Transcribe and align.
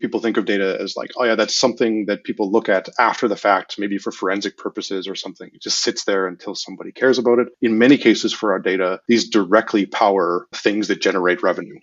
people 0.00 0.20
think 0.20 0.36
of 0.36 0.44
data 0.44 0.78
as 0.80 0.96
like, 0.96 1.10
oh 1.16 1.24
yeah, 1.24 1.34
that's 1.34 1.56
something 1.56 2.06
that 2.06 2.24
people 2.24 2.50
look 2.50 2.68
at 2.68 2.88
after 2.98 3.28
the 3.28 3.36
fact, 3.36 3.78
maybe 3.78 3.98
for 3.98 4.12
forensic 4.12 4.56
purposes 4.56 5.08
or 5.08 5.14
something. 5.14 5.50
It 5.52 5.62
just 5.62 5.82
sits 5.82 6.04
there 6.04 6.26
until 6.26 6.54
somebody 6.54 6.92
cares 6.92 7.18
about 7.18 7.38
it. 7.38 7.48
In 7.60 7.78
many 7.78 7.98
cases 7.98 8.32
for 8.32 8.52
our 8.52 8.58
data, 8.58 9.00
these 9.08 9.28
directly 9.28 9.86
power 9.86 10.46
things 10.54 10.88
that 10.88 11.00
generate 11.00 11.42
revenue. 11.42 11.78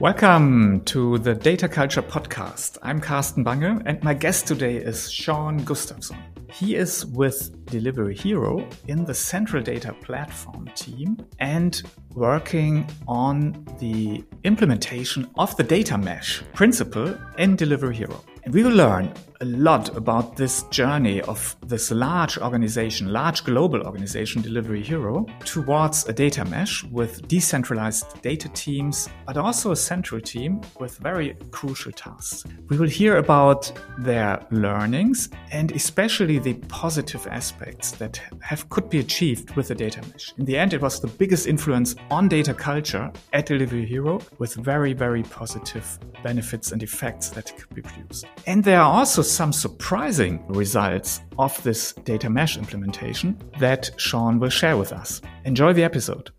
Welcome 0.00 0.82
to 0.84 1.18
the 1.18 1.34
Data 1.34 1.68
Culture 1.68 2.02
Podcast. 2.02 2.78
I'm 2.84 3.00
Carsten 3.00 3.42
Bange, 3.42 3.82
and 3.84 4.00
my 4.04 4.14
guest 4.14 4.46
today 4.46 4.76
is 4.76 5.10
Sean 5.10 5.64
Gustafson. 5.64 6.16
He 6.52 6.76
is 6.76 7.04
with 7.04 7.66
Delivery 7.66 8.14
Hero 8.14 8.64
in 8.86 9.04
the 9.04 9.12
central 9.12 9.60
data 9.60 9.92
platform 9.94 10.70
team 10.76 11.16
and 11.40 11.82
working 12.14 12.88
on 13.08 13.66
the 13.80 14.24
implementation 14.44 15.28
of 15.36 15.56
the 15.56 15.64
data 15.64 15.98
mesh 15.98 16.44
principle 16.54 17.18
in 17.36 17.56
Delivery 17.56 17.96
Hero. 17.96 18.22
And 18.44 18.54
we 18.54 18.62
will 18.62 18.76
learn 18.76 19.12
a 19.40 19.44
lot 19.44 19.96
about 19.96 20.36
this 20.36 20.64
journey 20.64 21.20
of 21.22 21.56
this 21.66 21.90
large 21.90 22.38
organization, 22.38 23.12
large 23.12 23.44
global 23.44 23.82
organization, 23.82 24.42
Delivery 24.42 24.82
Hero, 24.82 25.26
towards 25.44 26.08
a 26.08 26.12
data 26.12 26.44
mesh 26.44 26.82
with 26.84 27.26
decentralized 27.28 28.20
data 28.22 28.48
teams, 28.50 29.08
but 29.26 29.36
also 29.36 29.70
a 29.70 29.76
central 29.76 30.20
team 30.20 30.60
with 30.80 30.98
very 30.98 31.36
crucial 31.50 31.92
tasks. 31.92 32.44
We 32.68 32.78
will 32.78 32.88
hear 32.88 33.18
about 33.18 33.70
their 33.98 34.44
learnings 34.50 35.28
and 35.52 35.70
especially 35.72 36.38
the 36.38 36.54
positive 36.68 37.26
aspects 37.30 37.92
that 37.92 38.20
have 38.40 38.68
could 38.70 38.90
be 38.90 38.98
achieved 38.98 39.54
with 39.54 39.68
the 39.68 39.74
data 39.74 40.02
mesh. 40.12 40.32
In 40.38 40.44
the 40.44 40.58
end, 40.58 40.74
it 40.74 40.82
was 40.82 41.00
the 41.00 41.06
biggest 41.06 41.46
influence 41.46 41.94
on 42.10 42.28
data 42.28 42.54
culture 42.54 43.10
at 43.32 43.46
Delivery 43.46 43.86
Hero 43.86 44.20
with 44.38 44.54
very, 44.54 44.92
very 44.92 45.22
positive 45.22 45.98
benefits 46.22 46.72
and 46.72 46.82
effects 46.82 47.28
that 47.30 47.56
could 47.56 47.74
be 47.74 47.82
produced. 47.82 48.26
And 48.46 48.64
there 48.64 48.80
are 48.80 48.92
also 48.92 49.22
some 49.30 49.52
surprising 49.52 50.44
results 50.48 51.20
of 51.38 51.62
this 51.62 51.92
data 52.04 52.30
mesh 52.30 52.56
implementation 52.56 53.38
that 53.58 53.90
Sean 53.96 54.38
will 54.38 54.48
share 54.48 54.76
with 54.76 54.92
us. 54.92 55.20
Enjoy 55.44 55.72
the 55.72 55.84
episode. 55.84 56.30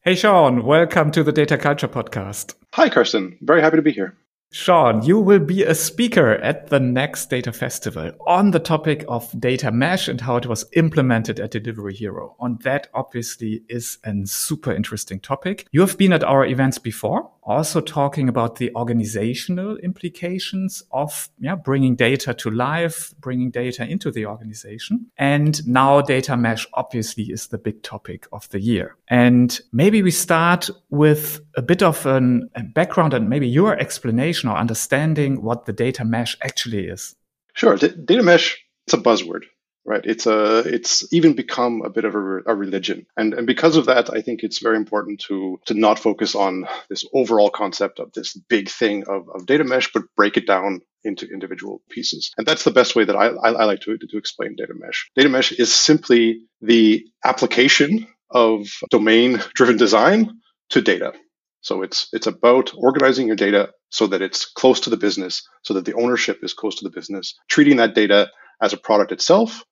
Hey, 0.00 0.14
Sean, 0.14 0.64
welcome 0.64 1.10
to 1.10 1.24
the 1.24 1.32
Data 1.32 1.58
Culture 1.58 1.88
Podcast. 1.88 2.54
Hi, 2.74 2.88
Carsten. 2.88 3.38
Very 3.40 3.60
happy 3.60 3.76
to 3.76 3.82
be 3.82 3.92
here. 3.92 4.16
Sean, 4.52 5.02
you 5.02 5.18
will 5.18 5.40
be 5.40 5.64
a 5.64 5.74
speaker 5.74 6.32
at 6.34 6.68
the 6.68 6.80
next 6.80 7.30
data 7.30 7.52
festival 7.52 8.12
on 8.26 8.52
the 8.52 8.58
topic 8.58 9.04
of 9.08 9.38
data 9.38 9.70
mesh 9.70 10.08
and 10.08 10.20
how 10.20 10.36
it 10.36 10.46
was 10.46 10.64
implemented 10.72 11.40
at 11.40 11.50
Delivery 11.50 11.94
Hero. 11.94 12.36
On 12.38 12.58
that 12.62 12.88
obviously 12.94 13.62
is 13.68 13.98
a 14.04 14.14
super 14.24 14.72
interesting 14.72 15.20
topic. 15.20 15.66
You 15.72 15.80
have 15.80 15.98
been 15.98 16.12
at 16.12 16.24
our 16.24 16.46
events 16.46 16.78
before, 16.78 17.30
also 17.42 17.80
talking 17.80 18.28
about 18.28 18.56
the 18.56 18.74
organizational 18.74 19.76
implications 19.78 20.82
of 20.90 21.28
yeah, 21.38 21.54
bringing 21.54 21.96
data 21.96 22.32
to 22.34 22.50
life, 22.50 23.14
bringing 23.20 23.50
data 23.50 23.84
into 23.86 24.10
the 24.10 24.26
organization. 24.26 25.06
And 25.18 25.66
now 25.66 26.00
data 26.00 26.36
mesh 26.36 26.66
obviously 26.72 27.24
is 27.24 27.48
the 27.48 27.58
big 27.58 27.82
topic 27.82 28.26
of 28.32 28.48
the 28.50 28.60
year. 28.60 28.96
And 29.08 29.60
maybe 29.72 30.02
we 30.02 30.10
start 30.10 30.70
with 30.90 31.40
a 31.56 31.62
bit 31.62 31.82
of 31.82 32.04
an, 32.06 32.50
a 32.54 32.62
background 32.62 33.14
and 33.14 33.28
maybe 33.28 33.48
your 33.48 33.78
explanation 33.78 34.35
or 34.44 34.56
understanding 34.56 35.42
what 35.42 35.66
the 35.66 35.72
data 35.72 36.04
mesh 36.04 36.36
actually 36.42 36.86
is. 36.86 37.14
Sure. 37.54 37.76
D- 37.76 37.88
data 38.04 38.22
mesh, 38.22 38.62
it's 38.86 38.94
a 38.94 38.98
buzzword 38.98 39.44
right? 39.86 40.04
It's 40.04 40.26
a 40.26 40.58
it's 40.58 41.10
even 41.12 41.34
become 41.34 41.82
a 41.82 41.88
bit 41.88 42.04
of 42.04 42.14
a, 42.14 42.18
a, 42.46 42.54
religion, 42.54 43.06
and 43.16 43.32
and 43.32 43.46
because 43.46 43.76
of 43.76 43.86
that, 43.86 44.12
I 44.12 44.20
think 44.20 44.42
it's 44.42 44.58
very 44.58 44.76
important 44.76 45.20
to 45.28 45.60
to 45.66 45.74
not 45.74 45.98
focus 45.98 46.34
on 46.34 46.66
this 46.90 47.04
overall 47.14 47.50
concept 47.50 48.00
of 48.00 48.12
this 48.12 48.34
big 48.34 48.68
thing 48.68 49.04
of, 49.08 49.28
of 49.32 49.46
data 49.46 49.64
mesh, 49.64 49.92
but 49.92 50.02
break 50.16 50.36
it 50.36 50.46
down 50.46 50.80
into 51.04 51.26
individual 51.26 51.80
pieces. 51.88 52.32
And 52.36 52.46
that's 52.46 52.64
the 52.64 52.72
best 52.72 52.96
way 52.96 53.04
that 53.04 53.14
I, 53.14 53.28
I, 53.28 53.50
I 53.52 53.64
like 53.64 53.80
to, 53.82 53.96
to 53.96 54.18
explain 54.18 54.56
data 54.56 54.74
mesh. 54.74 55.08
Data 55.14 55.28
mesh 55.28 55.52
is 55.52 55.72
simply 55.72 56.40
the 56.60 57.06
application 57.24 58.08
of 58.28 58.66
domain 58.90 59.40
driven 59.54 59.76
design 59.76 60.40
to 60.70 60.82
data. 60.82 61.12
So 61.60 61.82
it's 61.82 62.08
it's 62.12 62.26
about 62.26 62.72
organizing 62.76 63.28
your 63.28 63.36
data 63.36 63.70
so 63.90 64.06
that 64.08 64.22
it's 64.22 64.44
close 64.46 64.80
to 64.80 64.90
the 64.90 64.96
business, 64.96 65.48
so 65.62 65.74
that 65.74 65.84
the 65.84 65.94
ownership 65.94 66.40
is 66.42 66.54
close 66.54 66.76
to 66.76 66.84
the 66.84 66.90
business, 66.94 67.34
treating 67.48 67.76
that 67.76 67.94
data 67.94 68.30
as 68.62 68.72
a 68.72 68.78
product 68.78 69.12
itself 69.12 69.62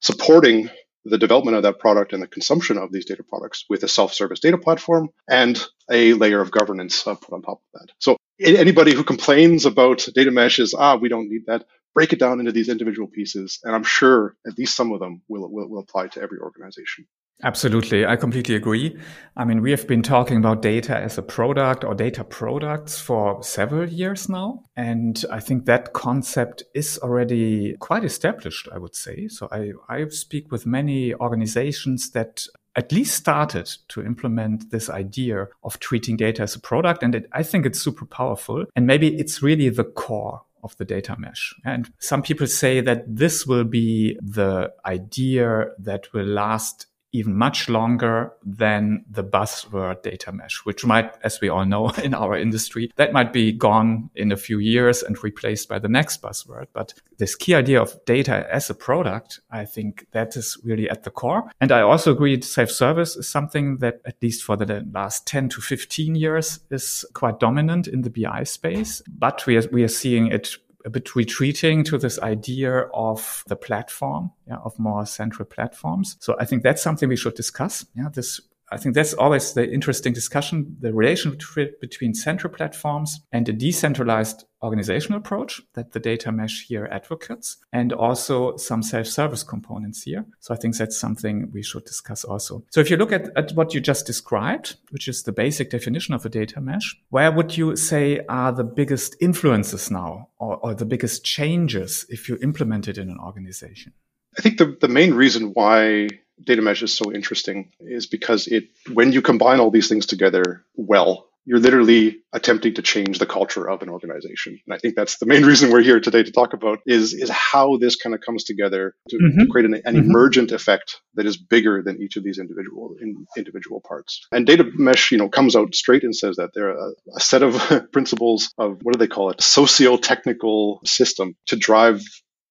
supporting 0.00 0.70
the 1.04 1.18
development 1.18 1.56
of 1.56 1.62
that 1.62 1.78
product 1.78 2.12
and 2.12 2.22
the 2.22 2.26
consumption 2.26 2.78
of 2.78 2.92
these 2.92 3.04
data 3.04 3.22
products 3.22 3.64
with 3.70 3.82
a 3.82 3.88
self-service 3.88 4.40
data 4.40 4.58
platform 4.58 5.08
and 5.28 5.64
a 5.90 6.14
layer 6.14 6.40
of 6.40 6.50
governance 6.50 7.06
uh, 7.06 7.14
put 7.14 7.32
on 7.32 7.42
top 7.42 7.60
of 7.74 7.80
that. 7.80 7.92
So 8.00 8.16
anybody 8.40 8.94
who 8.94 9.04
complains 9.04 9.66
about 9.66 10.06
data 10.14 10.30
meshes, 10.32 10.74
ah, 10.76 10.96
we 10.96 11.08
don't 11.08 11.28
need 11.30 11.46
that, 11.46 11.64
break 11.94 12.12
it 12.12 12.18
down 12.18 12.40
into 12.40 12.52
these 12.52 12.68
individual 12.68 13.08
pieces. 13.08 13.60
And 13.62 13.74
I'm 13.74 13.84
sure 13.84 14.36
at 14.46 14.58
least 14.58 14.76
some 14.76 14.92
of 14.92 15.00
them 15.00 15.22
will, 15.28 15.50
will, 15.50 15.68
will 15.68 15.80
apply 15.80 16.08
to 16.08 16.20
every 16.22 16.38
organization. 16.38 17.06
Absolutely. 17.42 18.06
I 18.06 18.16
completely 18.16 18.54
agree. 18.54 18.96
I 19.36 19.44
mean, 19.44 19.60
we 19.60 19.70
have 19.70 19.86
been 19.86 20.02
talking 20.02 20.38
about 20.38 20.62
data 20.62 20.96
as 20.96 21.18
a 21.18 21.22
product 21.22 21.84
or 21.84 21.94
data 21.94 22.24
products 22.24 22.98
for 22.98 23.42
several 23.42 23.86
years 23.88 24.28
now. 24.28 24.62
And 24.74 25.22
I 25.30 25.40
think 25.40 25.66
that 25.66 25.92
concept 25.92 26.62
is 26.74 26.98
already 27.02 27.76
quite 27.78 28.04
established, 28.04 28.68
I 28.72 28.78
would 28.78 28.96
say. 28.96 29.28
So 29.28 29.48
I, 29.52 29.72
I 29.88 30.08
speak 30.08 30.50
with 30.50 30.64
many 30.64 31.14
organizations 31.14 32.10
that 32.12 32.46
at 32.74 32.92
least 32.92 33.14
started 33.14 33.70
to 33.88 34.02
implement 34.02 34.70
this 34.70 34.88
idea 34.88 35.48
of 35.62 35.78
treating 35.78 36.16
data 36.16 36.42
as 36.42 36.54
a 36.54 36.60
product. 36.60 37.02
And 37.02 37.14
it, 37.14 37.28
I 37.32 37.42
think 37.42 37.66
it's 37.66 37.80
super 37.80 38.06
powerful. 38.06 38.64
And 38.74 38.86
maybe 38.86 39.14
it's 39.18 39.42
really 39.42 39.68
the 39.68 39.84
core 39.84 40.42
of 40.62 40.76
the 40.78 40.84
data 40.86 41.16
mesh. 41.18 41.54
And 41.64 41.92
some 41.98 42.22
people 42.22 42.46
say 42.46 42.80
that 42.80 43.04
this 43.06 43.46
will 43.46 43.64
be 43.64 44.18
the 44.22 44.72
idea 44.86 45.66
that 45.78 46.12
will 46.14 46.26
last 46.26 46.86
even 47.12 47.36
much 47.36 47.68
longer 47.68 48.32
than 48.44 49.04
the 49.10 49.24
buzzword 49.24 50.02
data 50.02 50.32
mesh, 50.32 50.64
which 50.64 50.84
might, 50.84 51.12
as 51.22 51.40
we 51.40 51.48
all 51.48 51.64
know 51.64 51.88
in 52.04 52.14
our 52.14 52.36
industry, 52.36 52.90
that 52.96 53.12
might 53.12 53.32
be 53.32 53.52
gone 53.52 54.10
in 54.14 54.32
a 54.32 54.36
few 54.36 54.58
years 54.58 55.02
and 55.02 55.22
replaced 55.22 55.68
by 55.68 55.78
the 55.78 55.88
next 55.88 56.22
buzzword. 56.22 56.66
But 56.72 56.94
this 57.18 57.34
key 57.34 57.54
idea 57.54 57.80
of 57.80 58.04
data 58.04 58.46
as 58.52 58.68
a 58.68 58.74
product, 58.74 59.40
I 59.50 59.64
think 59.64 60.06
that 60.12 60.36
is 60.36 60.58
really 60.62 60.88
at 60.90 61.04
the 61.04 61.10
core. 61.10 61.50
And 61.60 61.72
I 61.72 61.80
also 61.80 62.12
agree 62.12 62.40
self-service 62.40 63.16
is 63.16 63.28
something 63.28 63.78
that 63.78 64.00
at 64.04 64.16
least 64.22 64.42
for 64.42 64.56
the 64.56 64.86
last 64.92 65.26
10 65.26 65.48
to 65.50 65.60
15 65.60 66.14
years 66.14 66.60
is 66.70 67.04
quite 67.14 67.40
dominant 67.40 67.88
in 67.88 68.02
the 68.02 68.10
BI 68.10 68.44
space. 68.44 69.02
But 69.08 69.46
we 69.46 69.56
are, 69.56 69.68
we 69.72 69.84
are 69.84 69.88
seeing 69.88 70.26
it 70.28 70.56
a 70.86 70.90
bit 70.90 71.16
retreating 71.16 71.82
to 71.84 71.98
this 71.98 72.18
idea 72.20 72.82
of 72.94 73.42
the 73.48 73.56
platform, 73.56 74.30
yeah, 74.46 74.56
of 74.64 74.78
more 74.78 75.04
central 75.04 75.44
platforms. 75.44 76.16
So 76.20 76.36
I 76.38 76.44
think 76.44 76.62
that's 76.62 76.80
something 76.80 77.08
we 77.08 77.16
should 77.16 77.34
discuss. 77.34 77.84
Yeah, 77.94 78.08
this 78.14 78.40
I 78.70 78.78
think 78.78 78.94
that's 78.94 79.14
always 79.14 79.52
the 79.52 79.70
interesting 79.70 80.12
discussion, 80.12 80.76
the 80.80 80.92
relationship 80.92 81.80
between 81.80 82.14
central 82.14 82.52
platforms 82.52 83.20
and 83.30 83.48
a 83.48 83.52
decentralized 83.52 84.44
organizational 84.62 85.18
approach 85.18 85.60
that 85.74 85.92
the 85.92 86.00
data 86.00 86.32
mesh 86.32 86.66
here 86.66 86.88
advocates, 86.90 87.58
and 87.72 87.92
also 87.92 88.56
some 88.56 88.82
self-service 88.82 89.44
components 89.44 90.02
here. 90.02 90.26
So 90.40 90.52
I 90.52 90.56
think 90.56 90.76
that's 90.76 90.98
something 90.98 91.50
we 91.52 91.62
should 91.62 91.84
discuss 91.84 92.24
also. 92.24 92.64
So 92.70 92.80
if 92.80 92.90
you 92.90 92.96
look 92.96 93.12
at, 93.12 93.30
at 93.36 93.52
what 93.52 93.74
you 93.74 93.80
just 93.80 94.06
described, 94.06 94.76
which 94.90 95.06
is 95.06 95.22
the 95.22 95.32
basic 95.32 95.70
definition 95.70 96.14
of 96.14 96.24
a 96.26 96.28
data 96.28 96.60
mesh, 96.60 96.96
where 97.10 97.30
would 97.30 97.56
you 97.56 97.76
say 97.76 98.20
are 98.28 98.50
the 98.50 98.64
biggest 98.64 99.14
influences 99.20 99.90
now 99.90 100.30
or, 100.38 100.56
or 100.56 100.74
the 100.74 100.86
biggest 100.86 101.24
changes 101.24 102.04
if 102.08 102.28
you 102.28 102.38
implement 102.42 102.88
it 102.88 102.98
in 102.98 103.10
an 103.10 103.18
organization? 103.18 103.92
I 104.38 104.42
think 104.42 104.58
the, 104.58 104.76
the 104.80 104.88
main 104.88 105.14
reason 105.14 105.52
why 105.54 106.08
data 106.42 106.62
mesh 106.62 106.82
is 106.82 106.92
so 106.92 107.12
interesting 107.12 107.72
is 107.80 108.06
because 108.06 108.46
it 108.46 108.68
when 108.92 109.12
you 109.12 109.22
combine 109.22 109.60
all 109.60 109.70
these 109.70 109.88
things 109.88 110.06
together 110.06 110.64
well 110.74 111.28
you're 111.48 111.60
literally 111.60 112.18
attempting 112.32 112.74
to 112.74 112.82
change 112.82 113.20
the 113.20 113.26
culture 113.26 113.70
of 113.70 113.80
an 113.80 113.88
organization 113.88 114.58
and 114.66 114.74
i 114.74 114.78
think 114.78 114.94
that's 114.94 115.18
the 115.18 115.26
main 115.26 115.44
reason 115.50 115.70
we're 115.70 115.82
here 115.82 116.00
today 116.00 116.22
to 116.22 116.32
talk 116.32 116.52
about 116.52 116.80
is 116.86 117.14
is 117.14 117.30
how 117.30 117.76
this 117.78 117.96
kind 117.96 118.14
of 118.14 118.20
comes 118.20 118.44
together 118.44 118.94
to, 119.08 119.16
mm-hmm. 119.16 119.40
to 119.40 119.46
create 119.46 119.64
an, 119.64 119.74
an 119.74 119.80
mm-hmm. 119.82 120.10
emergent 120.10 120.52
effect 120.52 121.00
that 121.14 121.24
is 121.24 121.36
bigger 121.36 121.82
than 121.82 122.00
each 122.02 122.16
of 122.16 122.24
these 122.24 122.38
individual 122.38 122.94
in, 123.00 123.26
individual 123.36 123.80
parts 123.80 124.26
and 124.32 124.46
data 124.46 124.64
mesh 124.74 125.10
you 125.12 125.18
know 125.18 125.28
comes 125.28 125.56
out 125.56 125.74
straight 125.74 126.04
and 126.04 126.14
says 126.14 126.36
that 126.36 126.50
there 126.54 126.68
are 126.68 126.90
a, 126.90 126.92
a 127.16 127.20
set 127.20 127.42
of 127.42 127.90
principles 127.92 128.52
of 128.58 128.78
what 128.82 128.92
do 128.92 128.98
they 128.98 129.08
call 129.08 129.30
it 129.30 129.40
socio-technical 129.40 130.80
system 130.84 131.34
to 131.46 131.56
drive 131.56 132.02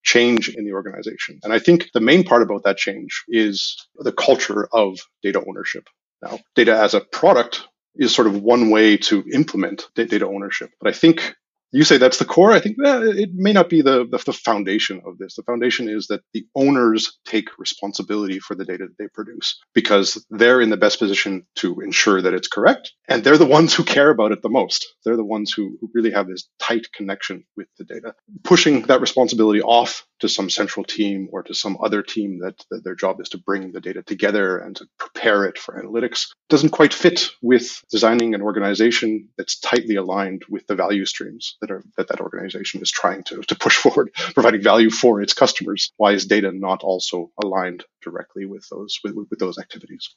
change 0.05 0.49
in 0.49 0.65
the 0.65 0.73
organization. 0.73 1.39
And 1.43 1.51
I 1.51 1.59
think 1.59 1.89
the 1.93 1.99
main 1.99 2.23
part 2.23 2.43
about 2.43 2.63
that 2.63 2.77
change 2.77 3.23
is 3.27 3.75
the 3.95 4.13
culture 4.13 4.67
of 4.71 4.99
data 5.21 5.43
ownership. 5.45 5.89
Now, 6.21 6.39
data 6.55 6.77
as 6.79 6.93
a 6.93 7.01
product 7.01 7.67
is 7.95 8.13
sort 8.13 8.27
of 8.27 8.41
one 8.41 8.69
way 8.69 8.97
to 8.97 9.23
implement 9.33 9.87
data 9.95 10.27
ownership. 10.27 10.69
But 10.79 10.89
I 10.89 10.93
think 10.93 11.35
you 11.75 11.83
say 11.83 11.97
that's 11.97 12.19
the 12.19 12.25
core. 12.25 12.53
I 12.53 12.61
think 12.61 12.77
it 12.79 13.31
may 13.33 13.51
not 13.51 13.69
be 13.69 13.81
the, 13.81 14.07
the, 14.09 14.17
the 14.25 14.31
foundation 14.31 15.01
of 15.05 15.17
this. 15.17 15.35
The 15.35 15.43
foundation 15.43 15.89
is 15.89 16.07
that 16.07 16.21
the 16.33 16.45
owners 16.55 17.19
take 17.25 17.57
responsibility 17.59 18.39
for 18.39 18.55
the 18.55 18.63
data 18.63 18.85
that 18.87 18.97
they 18.97 19.09
produce 19.09 19.59
because 19.73 20.25
they're 20.29 20.61
in 20.61 20.69
the 20.69 20.77
best 20.77 20.99
position 20.99 21.45
to 21.55 21.81
ensure 21.81 22.21
that 22.21 22.33
it's 22.33 22.47
correct. 22.47 22.93
And 23.09 23.23
they're 23.23 23.37
the 23.37 23.45
ones 23.45 23.73
who 23.73 23.83
care 23.83 24.09
about 24.09 24.31
it 24.31 24.41
the 24.41 24.49
most. 24.49 24.87
They're 25.03 25.17
the 25.17 25.25
ones 25.25 25.51
who, 25.51 25.77
who 25.81 25.91
really 25.93 26.11
have 26.11 26.27
this 26.27 26.47
tight 26.59 26.87
connection 26.93 27.43
with 27.57 27.67
the 27.77 27.83
data. 27.83 28.15
Pushing 28.43 28.83
that 28.83 29.01
responsibility 29.01 29.61
off 29.61 30.05
to 30.19 30.29
some 30.29 30.49
central 30.49 30.85
team 30.85 31.27
or 31.31 31.43
to 31.43 31.53
some 31.53 31.77
other 31.83 32.01
team 32.01 32.39
that, 32.39 32.55
that 32.71 32.83
their 32.83 32.95
job 32.95 33.19
is 33.19 33.29
to 33.29 33.37
bring 33.37 33.73
the 33.73 33.81
data 33.81 34.01
together 34.01 34.57
and 34.57 34.77
to 34.77 34.87
prepare 34.97 35.45
it 35.45 35.57
for 35.57 35.81
analytics 35.81 36.27
doesn't 36.49 36.69
quite 36.69 36.93
fit 36.93 37.29
with 37.41 37.81
designing 37.91 38.33
an 38.33 38.41
organization 38.41 39.27
that's 39.37 39.59
tightly 39.59 39.95
aligned 39.95 40.43
with 40.49 40.65
the 40.67 40.75
value 40.75 41.05
streams 41.05 41.57
that 41.65 41.73
are 41.73 41.83
that 41.97 42.07
that 42.09 42.21
organization 42.21 42.81
is 42.81 42.91
trying 42.91 43.23
to, 43.23 43.41
to 43.41 43.55
push 43.55 43.75
forward, 43.83 44.11
providing 44.33 44.61
value 44.61 44.89
for 44.89 45.21
its 45.21 45.33
customers. 45.33 45.91
Why 45.97 46.11
is 46.11 46.25
data 46.25 46.51
not 46.51 46.83
also 46.83 47.31
aligned 47.43 47.83
directly 48.01 48.45
with 48.45 48.67
those 48.69 48.99
with, 49.03 49.15
with 49.15 49.39
those 49.39 49.57
activities? 49.57 50.15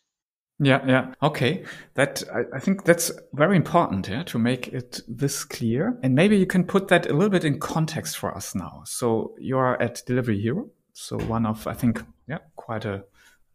Yeah, 0.61 0.85
yeah. 0.87 1.15
Okay. 1.23 1.65
That 1.95 2.25
I, 2.35 2.57
I, 2.57 2.59
think 2.59 2.85
that's 2.85 3.13
very 3.33 3.55
important, 3.57 4.09
yeah, 4.09 4.25
to 4.25 4.41
make 4.41 4.67
it 4.69 5.01
this 5.07 5.45
clear. 5.45 5.97
And 6.03 6.17
maybe 6.17 6.37
you 6.37 6.47
can 6.47 6.65
put 6.65 6.89
that 6.89 7.07
a 7.07 7.13
little 7.13 7.31
bit 7.31 7.45
in 7.45 7.61
context 7.61 8.19
for 8.19 8.37
us 8.37 8.57
now. 8.57 8.83
So 8.85 9.37
you 9.39 9.57
are 9.57 9.81
at 9.81 10.03
Delivery 10.05 10.41
Hero. 10.41 10.69
So 10.95 11.17
one 11.17 11.47
of 11.47 11.65
I 11.69 11.75
think, 11.75 12.03
yeah, 12.29 12.39
quite 12.57 12.85
a 12.85 13.05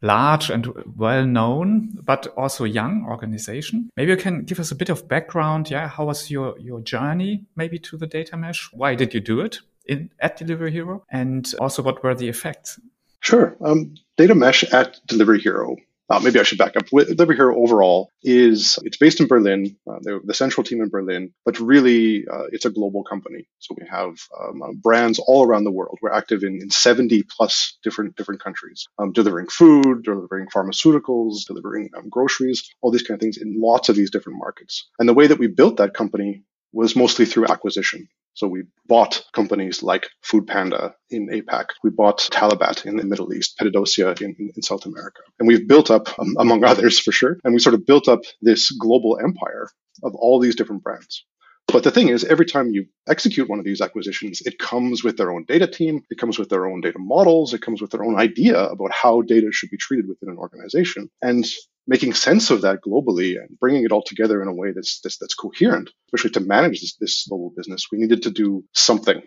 large 0.04 0.52
and 0.52 0.68
well 0.96 1.26
known, 1.26 1.98
but 2.04 2.28
also 2.38 2.66
young 2.66 3.06
organization. 3.10 3.90
Maybe 3.98 4.12
you 4.12 4.18
can 4.18 4.44
give 4.44 4.60
us 4.60 4.72
a 4.72 4.76
bit 4.76 4.90
of 4.90 5.08
background. 5.08 5.72
Yeah. 5.72 5.88
How 5.88 6.06
was 6.06 6.30
your, 6.30 6.60
your 6.60 6.82
journey 6.82 7.46
maybe 7.56 7.80
to 7.80 7.98
the 7.98 8.06
data 8.06 8.38
mesh? 8.38 8.70
Why 8.74 8.94
did 8.94 9.14
you 9.14 9.22
do 9.22 9.40
it 9.40 9.60
in 9.86 10.12
at 10.20 10.38
Delivery 10.38 10.72
Hero? 10.72 11.04
And 11.10 11.52
also 11.60 11.82
what 11.82 12.04
were 12.04 12.14
the 12.14 12.28
effects? 12.28 12.80
Sure. 13.22 13.56
Um, 13.66 13.96
data 14.18 14.36
mesh 14.36 14.64
at 14.66 15.00
Delivery 15.08 15.40
Hero 15.40 15.78
uh, 16.10 16.20
maybe 16.20 16.40
I 16.40 16.44
should 16.44 16.58
back 16.58 16.76
up. 16.76 16.88
Delivery 16.88 17.36
Hero 17.36 17.58
overall 17.58 18.10
is 18.24 18.78
it's 18.84 18.98
based 18.98 19.20
in 19.20 19.28
Berlin, 19.28 19.78
uh, 19.90 20.00
the 20.24 20.34
central 20.34 20.64
team 20.64 20.82
in 20.82 20.90
Berlin, 20.90 21.34
but 21.46 21.60
really 21.60 22.26
uh, 22.28 22.46
it's 22.52 22.66
a 22.66 22.70
global 22.70 23.04
company. 23.04 23.48
So 23.60 23.76
we 23.80 23.88
have 23.90 24.16
um, 24.40 24.62
uh, 24.62 24.74
brands 24.74 25.20
all 25.20 25.46
around 25.46 25.64
the 25.64 25.72
world. 25.72 25.98
We're 26.02 26.12
active 26.12 26.44
in, 26.44 26.62
in 26.62 26.70
70 26.70 27.24
plus 27.24 27.78
different 27.84 28.16
different 28.16 28.44
countries, 28.44 28.88
um, 29.00 29.14
delivering 29.14 29.48
food, 29.48 30.04
delivering 30.04 30.48
pharmaceuticals, 30.48 31.46
delivering 31.48 31.90
um, 31.98 32.10
groceries, 32.10 32.70
all 32.82 32.92
these 32.92 33.04
kind 33.04 33.16
of 33.16 33.22
things 33.22 33.38
in 33.38 33.60
lots 33.60 33.90
of 33.90 33.96
these 33.96 34.12
different 34.12 34.40
markets. 34.40 34.90
And 35.00 35.08
the 35.08 35.14
way 35.14 35.28
that 35.28 35.40
we 35.40 35.48
built 35.48 35.78
that 35.78 35.94
company 35.94 36.44
was 36.74 36.96
mostly 36.96 37.26
through 37.26 37.48
acquisition. 37.48 38.10
So 38.34 38.48
we 38.48 38.64
bought 38.88 39.24
companies 39.34 39.84
like 39.84 40.10
Food 40.22 40.48
Panda 40.48 40.96
in 41.10 41.30
APAC. 41.30 41.66
We 41.84 41.92
bought 41.92 42.20
Talabat 42.20 42.86
in 42.86 42.98
the 42.98 43.06
Middle 43.06 43.34
East, 43.34 43.58
PedidosYa 43.60 44.22
in, 44.22 44.36
in, 44.40 44.52
in 44.56 44.62
South 44.62 44.86
America. 44.86 45.22
And 45.40 45.48
we've 45.48 45.68
built 45.68 45.92
up, 45.92 46.18
um, 46.20 46.36
among 46.40 46.64
others 46.72 47.00
for 47.00 47.12
sure, 47.12 47.38
and 47.44 47.54
we 47.54 47.60
sort 47.60 47.76
of 47.76 47.86
built 47.86 48.08
up 48.08 48.22
this 48.42 48.72
global 48.72 49.20
empire 49.24 49.70
of 50.04 50.16
all 50.16 50.40
these 50.40 50.56
different 50.56 50.84
brands. 50.84 51.26
But 51.68 51.84
the 51.84 51.92
thing 51.92 52.10
is, 52.10 52.24
every 52.26 52.46
time 52.46 52.70
you 52.72 52.86
execute 53.08 53.50
one 53.50 53.58
of 53.58 53.66
these 53.66 53.82
acquisitions, 53.82 54.42
it 54.42 54.60
comes 54.60 55.04
with 55.04 55.18
their 55.18 55.32
own 55.32 55.46
data 55.48 55.66
team, 55.66 56.04
it 56.10 56.18
comes 56.18 56.38
with 56.38 56.50
their 56.50 56.66
own 56.66 56.82
data 56.82 57.00
models, 57.00 57.54
it 57.54 57.62
comes 57.62 57.82
with 57.82 57.92
their 57.92 58.04
own 58.04 58.20
idea 58.20 58.60
about 58.60 58.92
how 58.92 59.22
data 59.22 59.48
should 59.52 59.70
be 59.70 59.78
treated 59.78 60.08
within 60.08 60.30
an 60.30 60.38
organization. 60.38 61.10
And 61.22 61.46
making 61.88 62.14
sense 62.14 62.50
of 62.52 62.62
that 62.62 62.80
globally 62.86 63.38
and 63.38 63.60
bringing 63.60 63.84
it 63.84 63.92
all 63.92 64.04
together 64.04 64.42
in 64.42 64.48
a 64.48 64.54
way 64.54 64.72
that's 64.72 65.00
that's, 65.02 65.18
that's 65.18 65.34
coherent, 65.34 65.90
especially 66.08 66.32
to 66.32 66.40
manage 66.40 66.82
this, 66.82 66.96
this 67.00 67.26
global 67.28 67.54
business, 67.56 67.88
we 67.92 67.98
needed 67.98 68.24
to 68.24 68.32
do 68.32 68.64
something. 68.74 69.22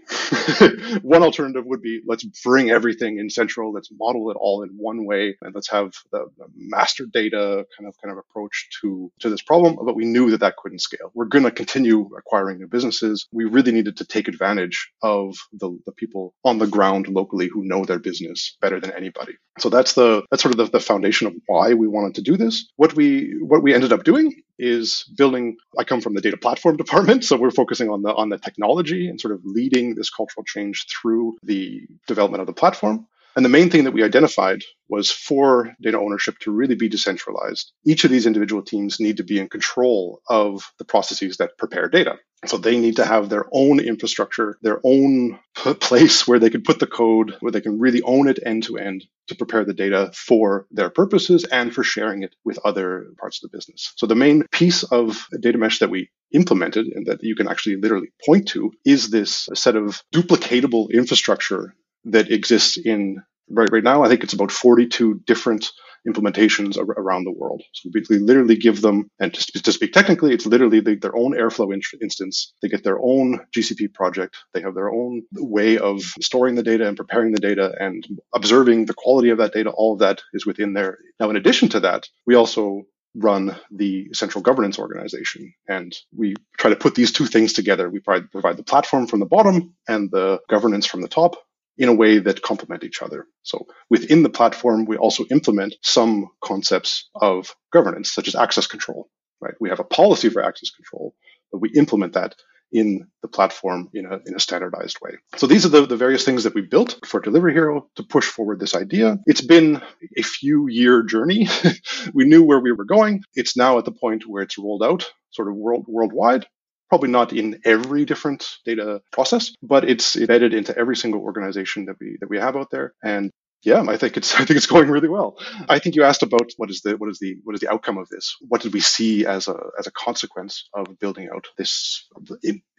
one 1.03 1.23
alternative 1.23 1.65
would 1.67 1.83
be 1.83 2.01
let's 2.07 2.25
bring 2.45 2.71
everything 2.71 3.19
in 3.19 3.29
central, 3.31 3.73
let's 3.73 3.91
model 3.99 4.31
it 4.31 4.37
all 4.41 4.63
in 4.63 4.71
one 4.77 5.05
way, 5.05 5.37
and 5.43 5.55
let's 5.55 5.71
have 5.71 5.93
the, 6.13 6.27
the 6.39 6.47
master 6.57 7.05
data 7.07 7.65
kind 7.77 7.89
of 7.89 7.95
kind 8.03 8.13
of 8.13 8.19
approach 8.19 8.69
to 8.81 9.11
to 9.21 9.31
this 9.31 9.43
problem. 9.43 9.77
But 9.85 9.97
we 9.97 10.05
knew 10.05 10.31
that 10.31 10.41
that 10.41 10.57
couldn't 10.57 10.81
scale. 10.81 11.11
We're 11.15 11.27
going 11.27 11.45
to 11.45 11.51
continue 11.51 12.09
acquiring 12.17 12.59
new 12.59 12.69
businesses. 12.69 13.27
We 13.33 13.45
really 13.45 13.73
needed 13.73 13.97
to 13.99 14.05
take 14.05 14.29
advantage 14.29 14.91
of 15.03 15.37
the, 15.53 15.79
the 15.87 15.93
people 15.93 16.35
on 16.45 16.59
the 16.59 16.67
ground 16.67 17.09
locally 17.09 17.49
who 17.49 17.65
know 17.65 17.85
their 17.85 17.99
business 17.99 18.57
better 18.61 18.81
than 18.81 18.93
anybody. 18.93 19.35
So 19.59 19.71
that's 19.71 19.95
the 19.95 20.23
that's 20.31 20.43
sort 20.43 20.55
of 20.55 20.59
the, 20.59 20.79
the 20.79 20.81
foundation 20.81 21.27
of 21.27 21.35
why 21.47 21.75
we 21.75 21.89
wanted 21.89 22.17
to 22.17 22.23
do 22.23 22.37
this. 22.37 22.46
What 22.77 22.95
we 22.95 23.35
what 23.41 23.63
we 23.63 23.75
ended 23.75 23.93
up 23.93 24.05
doing 24.05 24.43
is 24.59 25.05
building 25.17 25.57
I 25.79 25.85
come 25.85 26.01
from 26.01 26.15
the 26.15 26.21
data 26.21 26.37
platform 26.37 26.77
department, 26.85 27.25
so 27.25 27.37
we're 27.37 27.51
focusing 27.51 27.89
on 27.91 28.03
the 28.03 28.15
on 28.15 28.29
the 28.29 28.39
technology 28.39 29.09
and 29.09 29.21
sort 29.21 29.35
of 29.35 29.41
leading 29.45 29.95
this 29.95 30.11
cultural 30.11 30.45
change 30.45 30.87
through 30.89 31.37
the 31.43 31.87
development 32.07 32.41
of 32.41 32.47
the 32.47 32.53
platform. 32.53 33.07
And 33.37 33.45
the 33.45 33.51
main 33.51 33.69
thing 33.69 33.85
that 33.85 33.93
we 33.93 34.03
identified 34.03 34.63
was 34.89 35.11
for 35.11 35.75
data 35.83 35.99
ownership 35.99 36.39
to 36.39 36.51
really 36.51 36.75
be 36.75 36.89
decentralized. 36.89 37.71
Each 37.85 38.05
of 38.05 38.11
these 38.11 38.25
individual 38.25 38.63
teams 38.63 38.99
need 38.99 39.19
to 39.19 39.25
be 39.25 39.39
in 39.39 39.51
control 39.51 40.23
of 40.27 40.73
the 40.79 40.87
processes 40.87 41.37
that 41.37 41.59
prepare 41.59 41.89
data. 41.89 42.17
So 42.47 42.57
they 42.57 42.79
need 42.79 42.97
to 42.97 43.05
have 43.05 43.29
their 43.29 43.45
own 43.53 43.79
infrastructure, 43.79 44.57
their 44.63 44.81
own 44.85 45.39
place 45.55 46.27
where 46.27 46.39
they 46.39 46.49
can 46.49 46.63
put 46.63 46.79
the 46.79 46.87
code, 46.87 47.37
where 47.41 47.53
they 47.53 47.61
can 47.61 47.79
really 47.79 48.01
own 48.03 48.27
it 48.29 48.39
end 48.45 48.63
to 48.65 48.79
end 48.79 49.05
to 49.29 49.35
prepare 49.35 49.65
the 49.65 49.75
data 49.75 50.13
for 50.15 50.67
their 50.71 50.89
purposes 50.89 51.45
and 51.45 51.75
for 51.75 51.83
sharing 51.83 52.23
it 52.23 52.35
with 52.45 52.59
other 52.65 53.07
parts 53.19 53.43
of 53.43 53.51
the 53.51 53.57
business. 53.57 53.93
So 53.97 54.07
the 54.07 54.15
main 54.15 54.45
piece 54.51 54.83
of 54.83 55.27
data 55.41 55.59
mesh 55.59 55.81
that 55.81 55.91
we 55.91 56.11
implemented 56.33 56.87
and 56.87 57.07
that 57.07 57.23
you 57.23 57.35
can 57.37 57.49
actually 57.49 57.77
literally 57.77 58.09
point 58.25 58.49
to 58.49 58.73
is 58.85 59.11
this 59.11 59.49
set 59.55 59.77
of 59.77 60.03
duplicatable 60.15 60.91
infrastructure 60.91 61.75
that 62.07 62.33
exists 62.33 62.79
in 62.79 63.23
right 63.51 63.71
right 63.73 63.85
now. 63.85 64.05
I 64.05 64.09
think 64.09 64.25
it's 64.25 64.35
about 64.35 64.53
42 64.53 65.23
different 65.27 65.71
implementations 66.09 66.79
ar- 66.79 66.85
around 67.03 67.25
the 67.25 67.33
world. 67.33 67.63
So 67.75 67.91
we 67.95 68.03
literally 68.19 68.57
give 68.57 68.83
them, 68.83 69.11
and 69.21 69.35
to, 69.35 69.63
to 69.63 69.73
speak 69.73 69.93
technically, 69.95 70.35
it's 70.35 70.47
literally 70.47 70.81
the, 70.81 70.97
their 70.97 71.17
own 71.17 71.35
Airflow 71.35 71.75
in- 71.75 71.83
instance. 72.03 72.55
They 72.63 72.69
get 72.69 72.85
their 72.85 73.01
own 73.01 73.41
GCP 73.57 73.95
project. 73.95 74.37
They 74.55 74.63
have 74.63 74.75
their 74.75 74.91
own 74.91 75.25
way 75.35 75.79
of 75.79 76.03
storing 76.23 76.57
the 76.57 76.65
data 76.65 76.89
and 76.89 76.99
preparing 76.99 77.33
the 77.33 77.41
data 77.41 77.75
and 77.81 78.07
observing 78.35 78.87
the 78.87 78.95
quality 78.95 79.31
of 79.31 79.39
that 79.39 79.55
data. 79.55 79.71
All 79.71 79.95
of 79.95 80.01
that 80.01 80.23
is 80.35 80.47
within 80.47 80.75
there. 80.75 80.99
Now, 81.21 81.31
in 81.31 81.37
addition 81.37 81.71
to 81.71 81.81
that, 81.83 82.09
we 82.27 82.37
also 82.37 82.85
run 83.17 83.57
the 83.73 84.09
central 84.15 84.43
governance 84.43 84.81
organization. 84.81 85.55
And 85.69 85.95
we 86.17 86.35
try 86.59 86.71
to 86.71 86.77
put 86.77 86.97
these 86.97 87.13
two 87.13 87.27
things 87.27 87.53
together. 87.55 87.91
We 87.91 88.01
provide, 88.01 88.33
provide 88.33 88.57
the 88.57 88.65
platform 88.65 89.07
from 89.09 89.21
the 89.21 89.27
bottom 89.27 89.75
and 89.89 90.11
the 90.11 90.41
governance 90.51 90.87
from 90.87 91.03
the 91.03 91.09
top 91.09 91.37
in 91.79 91.89
a 91.89 91.95
way 91.95 92.19
that 92.19 92.43
complement 92.43 92.85
each 92.85 93.03
other. 93.03 93.27
So 93.43 93.67
within 93.91 94.23
the 94.23 94.31
platform, 94.31 94.87
we 94.87 94.97
also 94.97 95.25
implement 95.31 95.75
some 95.83 96.29
concepts 96.43 97.09
of 97.15 97.55
governance, 97.73 98.13
such 98.13 98.29
as 98.29 98.35
access 98.35 98.67
control, 98.67 99.09
right? 99.41 99.55
We 99.61 99.69
have 99.69 99.81
a 99.81 99.85
policy 99.85 100.29
for 100.29 100.43
access 100.43 100.71
control, 100.71 101.15
but 101.53 101.59
we 101.59 101.71
implement 101.71 102.15
that 102.15 102.35
in 102.73 103.07
the 103.23 103.29
platform 103.29 103.89
in 103.95 104.07
a, 104.07 104.19
in 104.27 104.35
a 104.35 104.41
standardized 104.41 104.99
way. 105.01 105.13
So 105.37 105.47
these 105.47 105.65
are 105.65 105.69
the, 105.69 105.87
the 105.87 105.97
various 105.97 106.25
things 106.25 106.45
that 106.45 106.55
we 106.55 106.63
built 106.63 106.99
for 107.05 107.21
Delivery 107.21 107.53
Hero 107.53 107.89
to 107.95 108.03
push 108.03 108.27
forward 108.27 108.59
this 108.59 108.75
idea. 108.75 109.19
It's 109.27 109.41
been 109.41 109.81
a 110.17 110.23
few 110.23 110.69
year 110.69 111.03
journey. 111.05 111.49
we 112.13 112.25
knew 112.25 112.43
where 112.43 112.59
we 112.59 112.73
were 112.73 112.85
going. 112.85 113.23
It's 113.35 113.57
now 113.57 113.79
at 113.79 113.85
the 113.85 113.93
point 113.93 114.27
where 114.27 114.43
it's 114.43 114.59
rolled 114.59 114.83
out 114.83 115.09
sort 115.31 115.49
of 115.49 115.55
world 115.55 115.85
worldwide 115.89 116.47
probably 116.89 117.11
not 117.11 117.33
in 117.33 117.61
every 117.65 118.05
different 118.05 118.49
data 118.65 119.01
process, 119.13 119.53
but 119.63 119.89
it's 119.89 120.17
embedded 120.17 120.55
into 120.55 120.77
every 120.77 120.97
single 120.97 121.21
organization 121.21 121.87
that 121.87 121.97
we 122.01 122.17
that 122.21 122.31
we 122.31 122.39
have 122.39 122.57
out 122.57 122.71
there. 122.71 122.95
And 123.03 123.31
yeah, 123.63 123.85
I 123.89 123.97
think 123.97 124.17
it's 124.17 124.35
I 124.41 124.45
think 124.45 124.57
it's 124.57 124.67
going 124.67 124.89
really 124.89 125.09
well. 125.09 125.39
I 125.69 125.79
think 125.79 125.97
you 125.97 126.05
asked 126.05 126.23
about 126.23 126.53
what 126.57 126.71
is 126.71 126.81
the 126.83 126.97
what 126.97 127.11
is 127.11 127.19
the 127.19 127.37
what 127.45 127.55
is 127.55 127.61
the 127.61 127.71
outcome 127.73 127.99
of 127.99 128.09
this? 128.09 128.37
What 128.41 128.63
did 128.63 128.73
we 128.73 128.81
see 128.81 129.27
as 129.27 129.49
a 129.49 129.57
as 129.79 129.87
a 129.87 129.93
consequence 129.93 130.69
of 130.75 130.99
building 130.99 131.29
out 131.35 131.47
this 131.59 132.07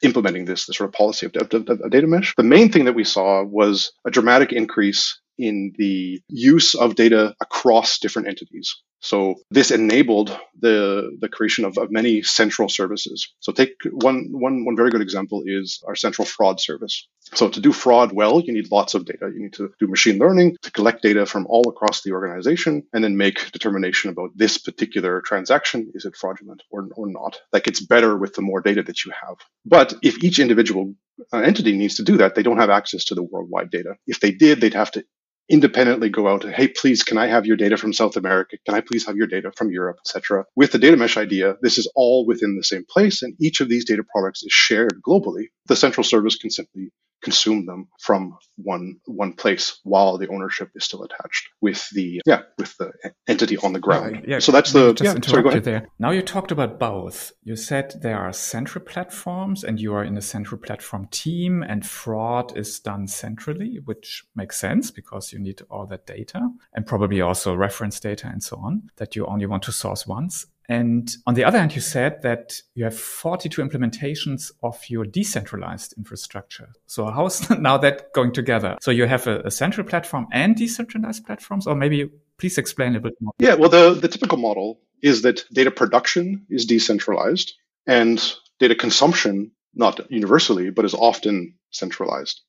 implementing 0.03 0.45
this, 0.45 0.65
this 0.65 0.77
sort 0.77 0.89
of 0.89 0.93
policy 0.93 1.25
of, 1.25 1.35
of, 1.35 1.69
of 1.69 1.91
data 1.91 2.07
mesh? 2.07 2.33
The 2.37 2.43
main 2.43 2.71
thing 2.71 2.85
that 2.85 2.95
we 2.95 3.03
saw 3.03 3.43
was 3.43 3.91
a 4.05 4.11
dramatic 4.11 4.53
increase 4.53 5.19
in 5.37 5.73
the 5.77 6.21
use 6.29 6.73
of 6.73 6.95
data 6.95 7.35
across 7.41 7.99
different 7.99 8.27
entities. 8.27 8.75
So 8.99 9.35
this 9.51 9.71
enabled 9.71 10.37
the, 10.59 11.15
the 11.19 11.29
creation 11.29 11.65
of, 11.65 11.77
of 11.77 11.91
many 11.91 12.23
central 12.23 12.67
services. 12.69 13.31
So 13.39 13.51
take 13.51 13.75
one, 13.91 14.29
one, 14.31 14.65
one 14.65 14.75
very 14.75 14.89
good 14.89 15.01
example 15.01 15.43
is 15.45 15.83
our 15.87 15.95
central 15.95 16.25
fraud 16.25 16.59
service. 16.59 17.07
So 17.35 17.49
to 17.49 17.59
do 17.59 17.71
fraud 17.71 18.11
well, 18.11 18.39
you 18.39 18.53
need 18.53 18.71
lots 18.71 18.95
of 18.95 19.05
data. 19.05 19.31
You 19.33 19.43
need 19.43 19.53
to 19.53 19.71
do 19.79 19.87
machine 19.87 20.17
learning 20.17 20.57
to 20.63 20.71
collect 20.71 21.03
data 21.03 21.25
from 21.25 21.45
all 21.47 21.67
across 21.69 22.01
the 22.01 22.13
organization 22.13 22.83
and 22.93 23.03
then 23.03 23.17
make 23.17 23.51
determination 23.51 24.09
about 24.09 24.31
this 24.35 24.57
particular 24.57 25.21
transaction. 25.21 25.91
Is 25.93 26.05
it 26.05 26.15
fraudulent 26.15 26.63
or, 26.71 26.87
or 26.95 27.07
not? 27.07 27.39
That 27.51 27.63
gets 27.63 27.81
better 27.81 28.17
with 28.17 28.33
the 28.33 28.41
more 28.41 28.61
data 28.61 28.83
that 28.83 29.05
you 29.05 29.11
have. 29.11 29.37
But 29.65 29.93
if 30.01 30.23
each 30.23 30.39
individual 30.39 30.95
uh, 31.33 31.39
entity 31.39 31.75
needs 31.75 31.95
to 31.95 32.03
do 32.03 32.17
that, 32.17 32.35
they 32.35 32.43
don't 32.43 32.57
have 32.57 32.69
access 32.69 33.05
to 33.05 33.15
the 33.15 33.23
worldwide 33.23 33.71
data. 33.71 33.95
If 34.07 34.19
they 34.19 34.31
did, 34.31 34.61
they'd 34.61 34.73
have 34.73 34.91
to 34.91 35.03
independently 35.49 36.09
go 36.09 36.27
out, 36.27 36.43
hey, 36.43 36.67
please, 36.67 37.03
can 37.03 37.17
I 37.17 37.27
have 37.27 37.45
your 37.45 37.57
data 37.57 37.77
from 37.77 37.93
South 37.93 38.17
America? 38.17 38.57
Can 38.65 38.75
I 38.75 38.81
please 38.81 39.05
have 39.05 39.15
your 39.15 39.27
data 39.27 39.51
from 39.55 39.71
Europe, 39.71 39.97
etc. 40.05 40.45
With 40.55 40.71
the 40.71 40.79
data 40.79 40.97
mesh 40.97 41.17
idea, 41.17 41.55
this 41.61 41.77
is 41.77 41.89
all 41.95 42.25
within 42.25 42.55
the 42.55 42.63
same 42.63 42.85
place, 42.89 43.21
and 43.21 43.35
each 43.39 43.61
of 43.61 43.69
these 43.69 43.85
data 43.85 44.03
products 44.03 44.43
is 44.43 44.51
shared 44.51 45.01
globally. 45.07 45.45
The 45.67 45.75
central 45.75 46.03
service 46.03 46.35
can 46.35 46.49
simply 46.49 46.91
consume 47.23 47.65
them 47.65 47.87
from 47.99 48.37
one 48.55 48.99
one 49.05 49.33
place 49.33 49.79
while 49.83 50.17
the 50.17 50.27
ownership 50.29 50.69
is 50.75 50.85
still 50.85 51.03
attached 51.03 51.49
with 51.61 51.87
the 51.91 52.21
yeah 52.25 52.41
with 52.57 52.75
the 52.77 52.91
entity 53.27 53.57
on 53.57 53.73
the 53.73 53.79
ground. 53.79 54.15
Yeah, 54.23 54.35
yeah. 54.35 54.39
So 54.39 54.51
that's 54.51 54.71
the 54.71 54.93
just 54.93 55.17
yeah. 55.17 55.29
Sorry, 55.29 55.43
go 55.43 55.49
ahead. 55.49 55.63
There. 55.63 55.87
Now 55.99 56.11
you 56.11 56.21
talked 56.21 56.51
about 56.51 56.79
both. 56.79 57.31
You 57.43 57.55
said 57.55 57.95
there 58.01 58.19
are 58.19 58.33
central 58.33 58.83
platforms, 58.83 59.63
and 59.63 59.79
you 59.79 59.93
are 59.93 60.03
in 60.03 60.17
a 60.17 60.21
central 60.21 60.59
platform 60.59 61.07
team, 61.11 61.63
and 61.63 61.85
fraud 61.85 62.57
is 62.57 62.79
done 62.79 63.07
centrally, 63.07 63.79
which 63.83 64.23
makes 64.35 64.57
sense 64.57 64.91
because 64.91 65.33
you 65.33 65.39
need 65.39 65.61
all 65.69 65.85
that 65.87 66.05
data 66.05 66.49
and 66.73 66.85
probably 66.85 67.21
also 67.21 67.55
reference 67.55 67.99
data 67.99 68.27
and 68.27 68.43
so 68.43 68.57
on 68.57 68.89
that 68.97 69.15
you 69.15 69.25
only 69.25 69.45
want 69.45 69.63
to 69.63 69.71
source 69.71 70.05
once. 70.07 70.45
And 70.69 71.09
on 71.25 71.35
the 71.35 71.45
other 71.45 71.57
hand, 71.57 71.73
you 71.75 71.81
said 71.81 72.21
that 72.23 72.61
you 72.75 72.83
have 72.83 72.97
42 72.97 73.61
implementations 73.61 74.51
of 74.61 74.77
your 74.89 75.05
decentralized 75.05 75.93
infrastructure. 75.97 76.69
So 76.87 77.05
how's 77.05 77.49
now 77.59 77.77
that 77.77 78.11
going 78.13 78.33
together? 78.33 78.77
So 78.81 78.91
you 78.91 79.05
have 79.05 79.27
a, 79.27 79.41
a, 79.41 79.51
central 79.51 79.87
platform 79.87 80.27
and 80.31 80.55
decentralized 80.55 81.25
platforms, 81.25 81.67
or 81.67 81.75
maybe 81.75 82.09
please 82.37 82.57
explain 82.57 82.95
a 82.95 82.99
bit 82.99 83.13
more. 83.21 83.33
Yeah, 83.39 83.55
well, 83.55 83.69
the, 83.69 83.93
the 83.93 84.09
typical 84.09 84.37
model 84.37 84.79
is 85.01 85.21
that 85.21 85.45
data 85.53 85.71
production 85.71 86.45
is 86.49 86.65
decentralized 86.65 87.53
and 87.85 88.21
data 88.59 88.75
consumption, 88.75 89.51
not 89.73 90.11
universally, 90.11 90.69
but 90.69 90.83
is 90.83 90.93
often 90.93 91.55
centralized. 91.71 92.41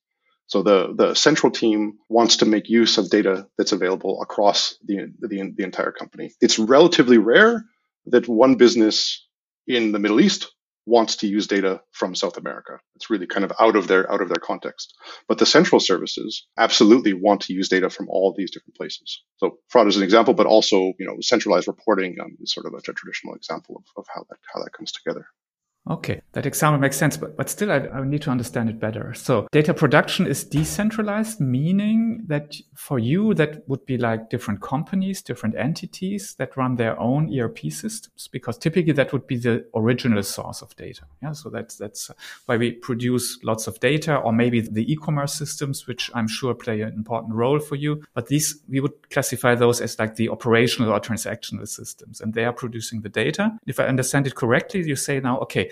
So 0.47 0.63
the, 0.63 0.93
the 0.95 1.13
central 1.13 1.51
team 1.51 1.99
wants 2.09 2.37
to 2.37 2.45
make 2.45 2.69
use 2.69 2.97
of 2.97 3.09
data 3.09 3.47
that's 3.57 3.71
available 3.71 4.21
across 4.21 4.77
the, 4.83 5.13
the, 5.19 5.53
the 5.55 5.63
entire 5.63 5.91
company. 5.91 6.33
It's 6.41 6.57
relatively 6.57 7.19
rare 7.19 7.63
that 8.11 8.27
one 8.27 8.55
business 8.55 9.27
in 9.67 9.91
the 9.91 9.99
Middle 9.99 10.19
East 10.19 10.51
wants 10.85 11.17
to 11.17 11.27
use 11.27 11.45
data 11.45 11.81
from 11.91 12.15
South 12.15 12.37
America. 12.37 12.79
It's 12.95 13.09
really 13.09 13.27
kind 13.27 13.45
of 13.45 13.53
out 13.59 13.75
of 13.75 13.87
their 13.87 14.11
out 14.11 14.21
of 14.21 14.29
their 14.29 14.41
context. 14.41 14.95
But 15.27 15.37
the 15.37 15.45
central 15.45 15.79
services 15.79 16.47
absolutely 16.57 17.13
want 17.13 17.41
to 17.41 17.53
use 17.53 17.69
data 17.69 17.89
from 17.89 18.09
all 18.09 18.33
these 18.35 18.51
different 18.51 18.75
places. 18.75 19.21
So 19.37 19.59
fraud 19.69 19.87
is 19.87 19.97
an 19.97 20.03
example, 20.03 20.33
but 20.33 20.47
also 20.47 20.93
you 20.97 21.05
know 21.05 21.17
centralized 21.21 21.67
reporting 21.67 22.17
um, 22.21 22.37
is 22.41 22.53
sort 22.53 22.65
of 22.65 22.73
a 22.73 22.81
traditional 22.81 23.35
example 23.35 23.75
of, 23.77 23.83
of 23.97 24.05
how 24.13 24.25
that 24.29 24.39
how 24.53 24.63
that 24.63 24.73
comes 24.73 24.91
together. 24.91 25.27
Okay, 25.89 26.21
that 26.33 26.45
example 26.45 26.79
makes 26.79 26.97
sense, 26.97 27.17
but, 27.17 27.35
but 27.35 27.49
still 27.49 27.71
I, 27.71 27.77
I 27.77 28.03
need 28.03 28.21
to 28.23 28.29
understand 28.29 28.69
it 28.69 28.79
better. 28.79 29.13
So 29.15 29.47
data 29.51 29.73
production 29.73 30.27
is 30.27 30.43
decentralized, 30.43 31.39
meaning 31.39 32.25
that 32.27 32.55
for 32.75 32.99
you, 32.99 33.33
that 33.35 33.67
would 33.67 33.85
be 33.87 33.97
like 33.97 34.29
different 34.29 34.61
companies, 34.61 35.23
different 35.23 35.55
entities 35.55 36.35
that 36.37 36.55
run 36.55 36.75
their 36.75 36.99
own 36.99 37.35
ERP 37.35 37.71
systems, 37.71 38.27
because 38.27 38.57
typically 38.57 38.93
that 38.93 39.11
would 39.13 39.25
be 39.25 39.37
the 39.37 39.65
original 39.75 40.21
source 40.21 40.61
of 40.61 40.75
data. 40.75 41.03
Yeah. 41.23 41.31
So 41.31 41.49
that's, 41.49 41.75
that's 41.77 42.11
why 42.45 42.57
we 42.57 42.73
produce 42.73 43.39
lots 43.43 43.65
of 43.65 43.79
data 43.79 44.17
or 44.17 44.31
maybe 44.31 44.61
the 44.61 44.91
e-commerce 44.91 45.33
systems, 45.33 45.87
which 45.87 46.11
I'm 46.13 46.27
sure 46.27 46.53
play 46.53 46.81
an 46.81 46.93
important 46.93 47.33
role 47.33 47.59
for 47.59 47.75
you. 47.75 48.03
But 48.13 48.27
these, 48.27 48.61
we 48.69 48.79
would 48.79 49.09
classify 49.09 49.55
those 49.55 49.81
as 49.81 49.97
like 49.97 50.15
the 50.17 50.29
operational 50.29 50.91
or 50.91 50.99
transactional 50.99 51.67
systems 51.67 52.21
and 52.21 52.35
they 52.35 52.45
are 52.45 52.53
producing 52.53 53.01
the 53.01 53.09
data. 53.09 53.57
If 53.65 53.79
I 53.79 53.85
understand 53.85 54.27
it 54.27 54.35
correctly, 54.35 54.87
you 54.87 54.95
say 54.95 55.19
now, 55.19 55.39
okay, 55.39 55.71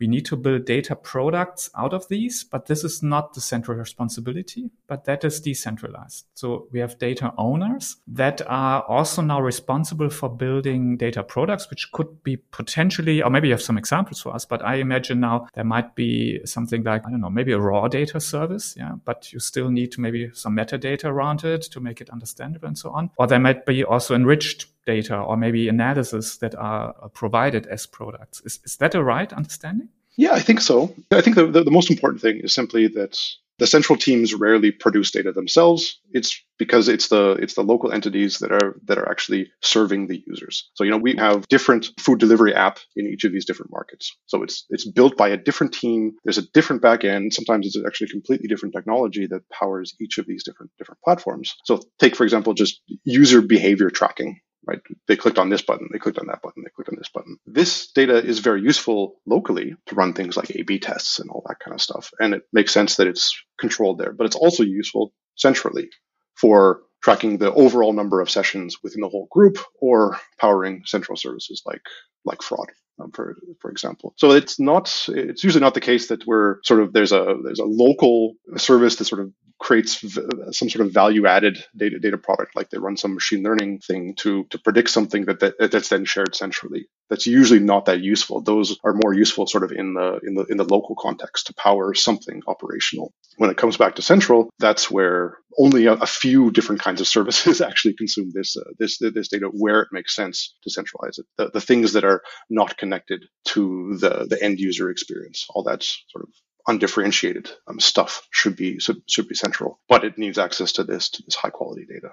we 0.00 0.06
need 0.06 0.24
to 0.26 0.36
build 0.36 0.64
data 0.64 0.96
products 0.96 1.70
out 1.76 1.92
of 1.92 2.08
these, 2.08 2.42
but 2.42 2.66
this 2.66 2.82
is 2.84 3.02
not 3.02 3.34
the 3.34 3.40
central 3.40 3.76
responsibility, 3.76 4.70
but 4.86 5.04
that 5.04 5.24
is 5.24 5.40
decentralized. 5.40 6.26
So 6.34 6.68
we 6.72 6.80
have 6.80 6.98
data 6.98 7.32
owners 7.36 7.96
that 8.08 8.40
are 8.46 8.82
also 8.82 9.22
now 9.22 9.40
responsible 9.40 10.10
for 10.10 10.28
building 10.28 10.96
data 10.96 11.22
products, 11.22 11.68
which 11.68 11.92
could 11.92 12.22
be 12.22 12.36
potentially, 12.36 13.22
or 13.22 13.30
maybe 13.30 13.48
you 13.48 13.54
have 13.54 13.62
some 13.62 13.78
examples 13.78 14.20
for 14.20 14.34
us, 14.34 14.44
but 14.44 14.64
I 14.64 14.76
imagine 14.76 15.20
now 15.20 15.46
there 15.54 15.64
might 15.64 15.94
be 15.94 16.40
something 16.46 16.82
like, 16.82 17.06
I 17.06 17.10
don't 17.10 17.20
know, 17.20 17.30
maybe 17.30 17.52
a 17.52 17.60
raw 17.60 17.86
data 17.88 18.18
service. 18.20 18.74
Yeah. 18.76 18.94
But 19.04 19.32
you 19.32 19.38
still 19.38 19.70
need 19.70 19.92
to 19.92 20.00
maybe 20.00 20.30
some 20.32 20.56
metadata 20.56 21.04
around 21.04 21.44
it 21.44 21.62
to 21.62 21.80
make 21.80 22.00
it 22.00 22.10
understandable 22.10 22.68
and 22.68 22.78
so 22.78 22.90
on. 22.90 23.10
Or 23.18 23.26
there 23.26 23.38
might 23.38 23.66
be 23.66 23.84
also 23.84 24.14
enriched 24.14 24.66
data 24.86 25.16
or 25.16 25.36
maybe 25.36 25.68
analysis 25.68 26.38
that 26.38 26.54
are 26.54 26.92
provided 27.10 27.66
as 27.66 27.86
products. 27.86 28.40
Is, 28.44 28.60
is 28.64 28.76
that 28.76 28.94
a 28.94 29.02
right 29.02 29.32
understanding? 29.32 29.89
Yeah, 30.16 30.32
I 30.32 30.40
think 30.40 30.60
so. 30.60 30.94
I 31.12 31.20
think 31.20 31.36
the, 31.36 31.46
the, 31.46 31.64
the, 31.64 31.70
most 31.70 31.90
important 31.90 32.20
thing 32.20 32.40
is 32.42 32.52
simply 32.52 32.88
that 32.88 33.18
the 33.58 33.66
central 33.66 33.96
teams 33.96 34.34
rarely 34.34 34.70
produce 34.70 35.10
data 35.10 35.32
themselves. 35.32 36.00
It's 36.12 36.42
because 36.58 36.88
it's 36.88 37.08
the 37.08 37.32
it's 37.32 37.54
the 37.54 37.62
local 37.62 37.92
entities 37.92 38.38
that 38.38 38.50
are 38.50 38.76
that 38.86 38.98
are 38.98 39.08
actually 39.08 39.50
serving 39.62 40.08
the 40.08 40.22
users. 40.26 40.68
So 40.74 40.84
you 40.84 40.90
know 40.90 40.96
we 40.96 41.14
have 41.16 41.46
different 41.48 41.90
food 41.98 42.18
delivery 42.18 42.54
app 42.54 42.78
in 42.96 43.06
each 43.06 43.24
of 43.24 43.32
these 43.32 43.44
different 43.44 43.70
markets. 43.70 44.16
So 44.26 44.42
it's 44.42 44.64
it's 44.70 44.90
built 44.90 45.16
by 45.16 45.28
a 45.28 45.36
different 45.36 45.74
team. 45.74 46.12
There's 46.24 46.38
a 46.38 46.50
different 46.52 46.82
backend. 46.82 47.32
Sometimes 47.34 47.66
it's 47.66 47.78
actually 47.86 48.08
completely 48.08 48.48
different 48.48 48.74
technology 48.74 49.26
that 49.26 49.48
powers 49.50 49.94
each 50.00 50.18
of 50.18 50.26
these 50.26 50.42
different 50.42 50.72
different 50.78 51.00
platforms. 51.02 51.54
So 51.64 51.82
take 51.98 52.16
for 52.16 52.24
example 52.24 52.54
just 52.54 52.80
user 53.04 53.42
behavior 53.42 53.90
tracking 53.90 54.40
right? 54.66 54.80
They 55.08 55.16
clicked 55.16 55.38
on 55.38 55.48
this 55.48 55.62
button, 55.62 55.88
they 55.92 55.98
clicked 55.98 56.18
on 56.18 56.26
that 56.26 56.42
button, 56.42 56.62
they 56.62 56.70
clicked 56.74 56.90
on 56.90 56.96
this 56.98 57.10
button. 57.12 57.38
This 57.46 57.90
data 57.92 58.16
is 58.16 58.40
very 58.40 58.62
useful 58.62 59.20
locally 59.26 59.74
to 59.86 59.94
run 59.94 60.12
things 60.12 60.36
like 60.36 60.50
A 60.50 60.62
B 60.62 60.78
tests 60.78 61.18
and 61.18 61.30
all 61.30 61.42
that 61.48 61.60
kind 61.64 61.74
of 61.74 61.80
stuff. 61.80 62.10
And 62.18 62.34
it 62.34 62.42
makes 62.52 62.72
sense 62.72 62.96
that 62.96 63.06
it's 63.06 63.34
controlled 63.58 63.98
there, 63.98 64.12
but 64.12 64.26
it's 64.26 64.36
also 64.36 64.62
useful 64.62 65.12
centrally 65.36 65.88
for 66.34 66.82
tracking 67.02 67.38
the 67.38 67.52
overall 67.52 67.92
number 67.92 68.20
of 68.20 68.30
sessions 68.30 68.78
within 68.82 69.00
the 69.00 69.08
whole 69.08 69.28
group 69.30 69.58
or 69.80 70.18
powering 70.38 70.82
central 70.86 71.16
services 71.16 71.62
like 71.66 71.82
like 72.24 72.42
fraud 72.42 72.68
um, 73.00 73.10
for 73.12 73.36
for 73.60 73.70
example. 73.70 74.14
So 74.16 74.32
it's 74.32 74.58
not 74.60 74.86
it's 75.08 75.44
usually 75.44 75.62
not 75.62 75.74
the 75.74 75.80
case 75.80 76.08
that 76.08 76.26
we're 76.26 76.56
sort 76.62 76.80
of 76.80 76.92
there's 76.92 77.12
a 77.12 77.36
there's 77.44 77.58
a 77.58 77.64
local 77.64 78.34
service 78.56 78.96
that 78.96 79.06
sort 79.06 79.22
of 79.22 79.32
creates 79.58 80.00
v- 80.00 80.22
some 80.52 80.70
sort 80.70 80.86
of 80.86 80.92
value 80.92 81.26
added 81.26 81.62
data 81.76 81.98
data 81.98 82.16
product 82.16 82.56
like 82.56 82.70
they 82.70 82.78
run 82.78 82.96
some 82.96 83.12
machine 83.12 83.42
learning 83.42 83.78
thing 83.78 84.14
to 84.16 84.44
to 84.44 84.58
predict 84.58 84.88
something 84.88 85.26
that, 85.26 85.40
that 85.40 85.70
that's 85.70 85.88
then 85.88 86.04
shared 86.04 86.34
centrally. 86.34 86.86
That's 87.08 87.26
usually 87.26 87.60
not 87.60 87.86
that 87.86 88.00
useful. 88.00 88.40
Those 88.40 88.78
are 88.84 88.94
more 88.94 89.14
useful 89.14 89.46
sort 89.46 89.64
of 89.64 89.72
in 89.72 89.94
the 89.94 90.18
in 90.22 90.34
the 90.34 90.44
in 90.44 90.56
the 90.56 90.64
local 90.64 90.96
context 90.96 91.46
to 91.46 91.54
power 91.54 91.94
something 91.94 92.42
operational. 92.46 93.12
When 93.36 93.50
it 93.50 93.56
comes 93.56 93.76
back 93.76 93.96
to 93.96 94.02
central, 94.02 94.50
that's 94.58 94.90
where 94.90 95.38
only 95.58 95.86
a, 95.86 95.94
a 95.94 96.06
few 96.06 96.50
different 96.50 96.80
kinds 96.80 97.00
of 97.00 97.08
services 97.08 97.60
actually 97.60 97.94
consume 97.94 98.30
this 98.34 98.56
uh, 98.56 98.70
this 98.78 98.98
this 98.98 99.28
data 99.28 99.46
where 99.52 99.80
it 99.80 99.88
makes 99.92 100.14
sense 100.14 100.54
to 100.62 100.70
centralize 100.70 101.18
it. 101.18 101.26
The, 101.38 101.50
the 101.50 101.60
things 101.60 101.92
that 101.92 102.04
are 102.04 102.22
not 102.48 102.76
connected 102.76 103.26
to 103.46 103.96
the, 103.98 104.26
the 104.28 104.42
end 104.42 104.58
user 104.58 104.90
experience. 104.90 105.46
All 105.50 105.62
that 105.64 105.82
sort 105.82 106.24
of 106.24 106.30
undifferentiated 106.66 107.50
um, 107.66 107.80
stuff 107.80 108.26
should 108.30 108.56
be 108.56 108.78
should, 108.78 109.02
should 109.08 109.28
be 109.28 109.34
central, 109.34 109.80
but 109.88 110.04
it 110.04 110.18
needs 110.18 110.38
access 110.38 110.72
to 110.72 110.84
this 110.84 111.10
to 111.10 111.22
this 111.24 111.34
high 111.34 111.50
quality 111.50 111.86
data. 111.86 112.10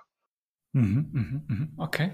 Mm-hmm, 0.75 1.17
mm-hmm, 1.17 1.53
mm-hmm. 1.53 1.81
Okay, 1.81 2.11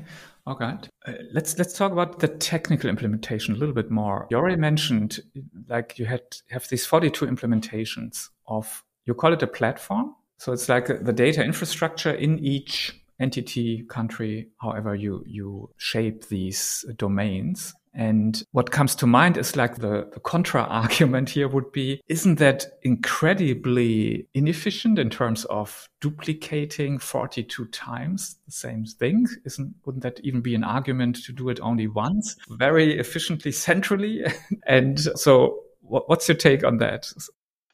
okay. 0.47 0.73
Uh, 1.05 1.13
let's 1.33 1.57
let's 1.57 1.73
talk 1.73 1.91
about 1.91 2.19
the 2.19 2.27
technical 2.27 2.89
implementation 2.89 3.55
a 3.55 3.57
little 3.57 3.75
bit 3.75 3.91
more. 3.91 4.27
You 4.29 4.37
already 4.37 4.57
mentioned 4.57 5.19
like 5.67 5.97
you 5.99 6.05
had 6.05 6.21
have 6.49 6.67
these 6.69 6.85
forty 6.85 7.09
two 7.09 7.25
implementations 7.25 8.29
of 8.47 8.83
you 9.05 9.13
call 9.13 9.33
it 9.33 9.43
a 9.43 9.47
platform. 9.47 10.15
So 10.43 10.51
it's 10.51 10.67
like 10.67 10.87
the 10.87 11.13
data 11.13 11.41
infrastructure 11.41 12.11
in 12.11 12.37
each 12.37 13.01
entity, 13.17 13.85
country, 13.87 14.49
however 14.59 14.93
you 14.93 15.23
you 15.25 15.69
shape 15.77 16.27
these 16.27 16.83
domains. 16.97 17.73
And 17.93 18.43
what 18.51 18.71
comes 18.71 18.93
to 18.95 19.07
mind 19.07 19.37
is 19.37 19.55
like 19.55 19.77
the, 19.77 20.09
the 20.11 20.19
contra 20.19 20.63
argument 20.81 21.29
here 21.29 21.47
would 21.47 21.71
be, 21.71 22.01
isn't 22.09 22.39
that 22.39 22.65
incredibly 22.81 24.27
inefficient 24.33 24.99
in 24.99 25.09
terms 25.09 25.45
of 25.45 25.87
duplicating 26.01 26.99
42 26.99 27.65
times 27.67 28.35
the 28.45 28.51
same 28.51 28.83
thing? 28.83 29.27
Isn't, 29.45 29.75
wouldn't 29.85 30.03
that 30.03 30.19
even 30.25 30.41
be 30.41 30.55
an 30.55 30.65
argument 30.65 31.23
to 31.23 31.31
do 31.31 31.47
it 31.47 31.61
only 31.61 31.87
once 31.87 32.35
very 32.49 32.99
efficiently 32.99 33.53
centrally? 33.53 34.25
and 34.67 34.99
so 34.99 35.59
what, 35.79 36.09
what's 36.09 36.27
your 36.27 36.35
take 36.35 36.65
on 36.65 36.79
that? 36.79 37.09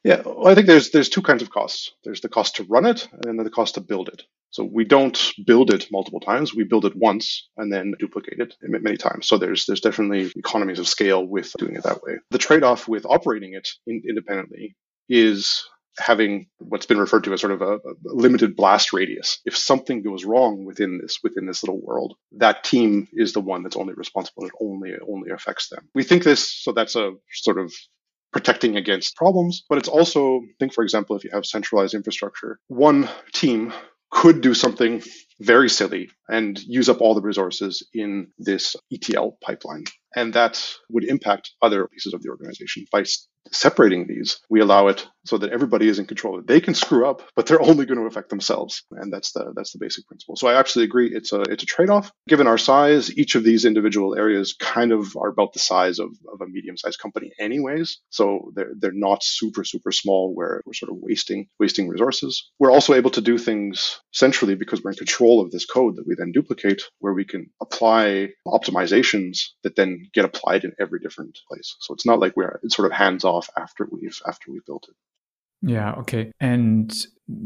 Yeah, 0.02 0.22
well, 0.24 0.48
I 0.48 0.54
think 0.54 0.66
there's 0.66 0.90
there's 0.90 1.08
two 1.08 1.22
kinds 1.22 1.42
of 1.42 1.50
costs. 1.50 1.92
There's 2.04 2.20
the 2.20 2.28
cost 2.28 2.56
to 2.56 2.64
run 2.64 2.86
it, 2.86 3.08
and 3.12 3.38
then 3.38 3.44
the 3.44 3.50
cost 3.50 3.74
to 3.74 3.80
build 3.80 4.08
it. 4.08 4.22
So 4.50 4.64
we 4.64 4.84
don't 4.84 5.32
build 5.46 5.70
it 5.70 5.86
multiple 5.92 6.20
times. 6.20 6.54
We 6.54 6.64
build 6.64 6.84
it 6.84 6.96
once 6.96 7.48
and 7.56 7.72
then 7.72 7.94
duplicate 7.98 8.40
it 8.40 8.56
many 8.62 8.96
times. 8.96 9.28
So 9.28 9.38
there's 9.38 9.66
there's 9.66 9.80
definitely 9.80 10.32
economies 10.36 10.78
of 10.78 10.88
scale 10.88 11.24
with 11.24 11.52
doing 11.58 11.76
it 11.76 11.84
that 11.84 12.02
way. 12.02 12.16
The 12.30 12.38
trade-off 12.38 12.88
with 12.88 13.06
operating 13.06 13.54
it 13.54 13.68
in, 13.86 14.02
independently 14.08 14.74
is 15.08 15.64
having 15.98 16.46
what's 16.58 16.86
been 16.86 16.98
referred 16.98 17.24
to 17.24 17.32
as 17.32 17.40
sort 17.40 17.52
of 17.52 17.62
a, 17.62 17.74
a, 17.74 17.94
limited 18.04 18.56
blast 18.56 18.92
radius. 18.92 19.40
If 19.44 19.56
something 19.56 20.02
goes 20.02 20.24
wrong 20.24 20.64
within 20.64 20.98
this 21.00 21.18
within 21.22 21.46
this 21.46 21.62
little 21.62 21.80
world, 21.80 22.14
that 22.38 22.64
team 22.64 23.06
is 23.12 23.32
the 23.32 23.40
one 23.40 23.62
that's 23.62 23.76
only 23.76 23.94
responsible. 23.94 24.46
It 24.46 24.52
only 24.60 24.94
only 25.06 25.30
affects 25.30 25.68
them. 25.68 25.88
We 25.94 26.02
think 26.02 26.24
this, 26.24 26.50
so 26.50 26.72
that's 26.72 26.96
a 26.96 27.12
sort 27.32 27.58
of 27.58 27.72
protecting 28.32 28.76
against 28.76 29.16
problems, 29.16 29.64
but 29.68 29.78
it's 29.78 29.88
also 29.88 30.40
think 30.58 30.72
for 30.72 30.84
example 30.84 31.16
if 31.16 31.24
you 31.24 31.30
have 31.32 31.46
centralized 31.46 31.94
infrastructure, 31.94 32.58
one 32.68 33.08
team 33.32 33.72
could 34.10 34.40
do 34.40 34.54
something 34.54 35.02
very 35.40 35.70
silly 35.70 36.10
and 36.28 36.58
use 36.60 36.88
up 36.88 37.00
all 37.00 37.14
the 37.14 37.22
resources 37.22 37.86
in 37.94 38.26
this 38.38 38.76
ETL 38.92 39.38
pipeline. 39.40 39.84
And 40.14 40.34
that 40.34 40.62
would 40.90 41.04
impact 41.04 41.52
other 41.62 41.86
pieces 41.86 42.12
of 42.12 42.22
the 42.22 42.28
organization. 42.28 42.84
By 42.90 43.04
separating 43.52 44.06
these, 44.06 44.40
we 44.48 44.60
allow 44.60 44.88
it 44.88 45.06
so 45.24 45.38
that 45.38 45.50
everybody 45.50 45.88
is 45.88 45.98
in 45.98 46.06
control. 46.06 46.40
They 46.42 46.60
can 46.60 46.74
screw 46.74 47.06
up, 47.06 47.22
but 47.36 47.46
they're 47.46 47.60
only 47.60 47.84
going 47.84 47.98
to 47.98 48.06
affect 48.06 48.30
themselves, 48.30 48.84
and 48.90 49.12
that's 49.12 49.32
the 49.32 49.52
that's 49.54 49.72
the 49.72 49.78
basic 49.78 50.06
principle. 50.06 50.36
So 50.36 50.48
I 50.48 50.58
absolutely 50.58 50.88
agree. 50.88 51.14
It's 51.14 51.32
a 51.32 51.42
it's 51.42 51.62
a 51.62 51.66
trade 51.66 51.90
off. 51.90 52.10
Given 52.28 52.46
our 52.46 52.58
size, 52.58 53.16
each 53.16 53.34
of 53.34 53.44
these 53.44 53.64
individual 53.64 54.16
areas 54.16 54.54
kind 54.58 54.92
of 54.92 55.16
are 55.16 55.28
about 55.28 55.52
the 55.52 55.58
size 55.58 55.98
of, 55.98 56.10
of 56.32 56.40
a 56.40 56.46
medium 56.46 56.76
sized 56.76 56.98
company, 56.98 57.32
anyways. 57.38 58.00
So 58.10 58.52
they're 58.54 58.72
they're 58.78 58.92
not 58.92 59.22
super 59.22 59.64
super 59.64 59.92
small 59.92 60.34
where 60.34 60.62
we're 60.64 60.72
sort 60.72 60.90
of 60.90 60.98
wasting 61.00 61.48
wasting 61.58 61.88
resources. 61.88 62.50
We're 62.58 62.72
also 62.72 62.94
able 62.94 63.10
to 63.10 63.20
do 63.20 63.36
things 63.36 64.00
centrally 64.12 64.54
because 64.54 64.82
we're 64.82 64.92
in 64.92 64.96
control 64.96 65.40
of 65.40 65.50
this 65.50 65.66
code 65.66 65.96
that 65.96 66.06
we 66.06 66.14
then 66.16 66.32
duplicate, 66.32 66.82
where 66.98 67.12
we 67.12 67.24
can 67.24 67.50
apply 67.60 68.30
optimizations 68.46 69.38
that 69.64 69.76
then 69.76 70.08
get 70.14 70.24
applied 70.24 70.64
in 70.64 70.72
every 70.80 71.00
different 71.00 71.38
place. 71.48 71.76
So 71.80 71.94
it's 71.94 72.06
not 72.06 72.20
like 72.20 72.36
we're 72.36 72.58
it's 72.62 72.76
sort 72.76 72.90
of 72.90 72.96
hands 72.96 73.24
off 73.30 73.48
after 73.56 73.88
we've 73.90 74.20
after 74.26 74.50
we've 74.52 74.66
built 74.66 74.86
it. 74.88 74.96
Yeah, 75.62 75.92
okay. 75.98 76.32
And 76.40 76.90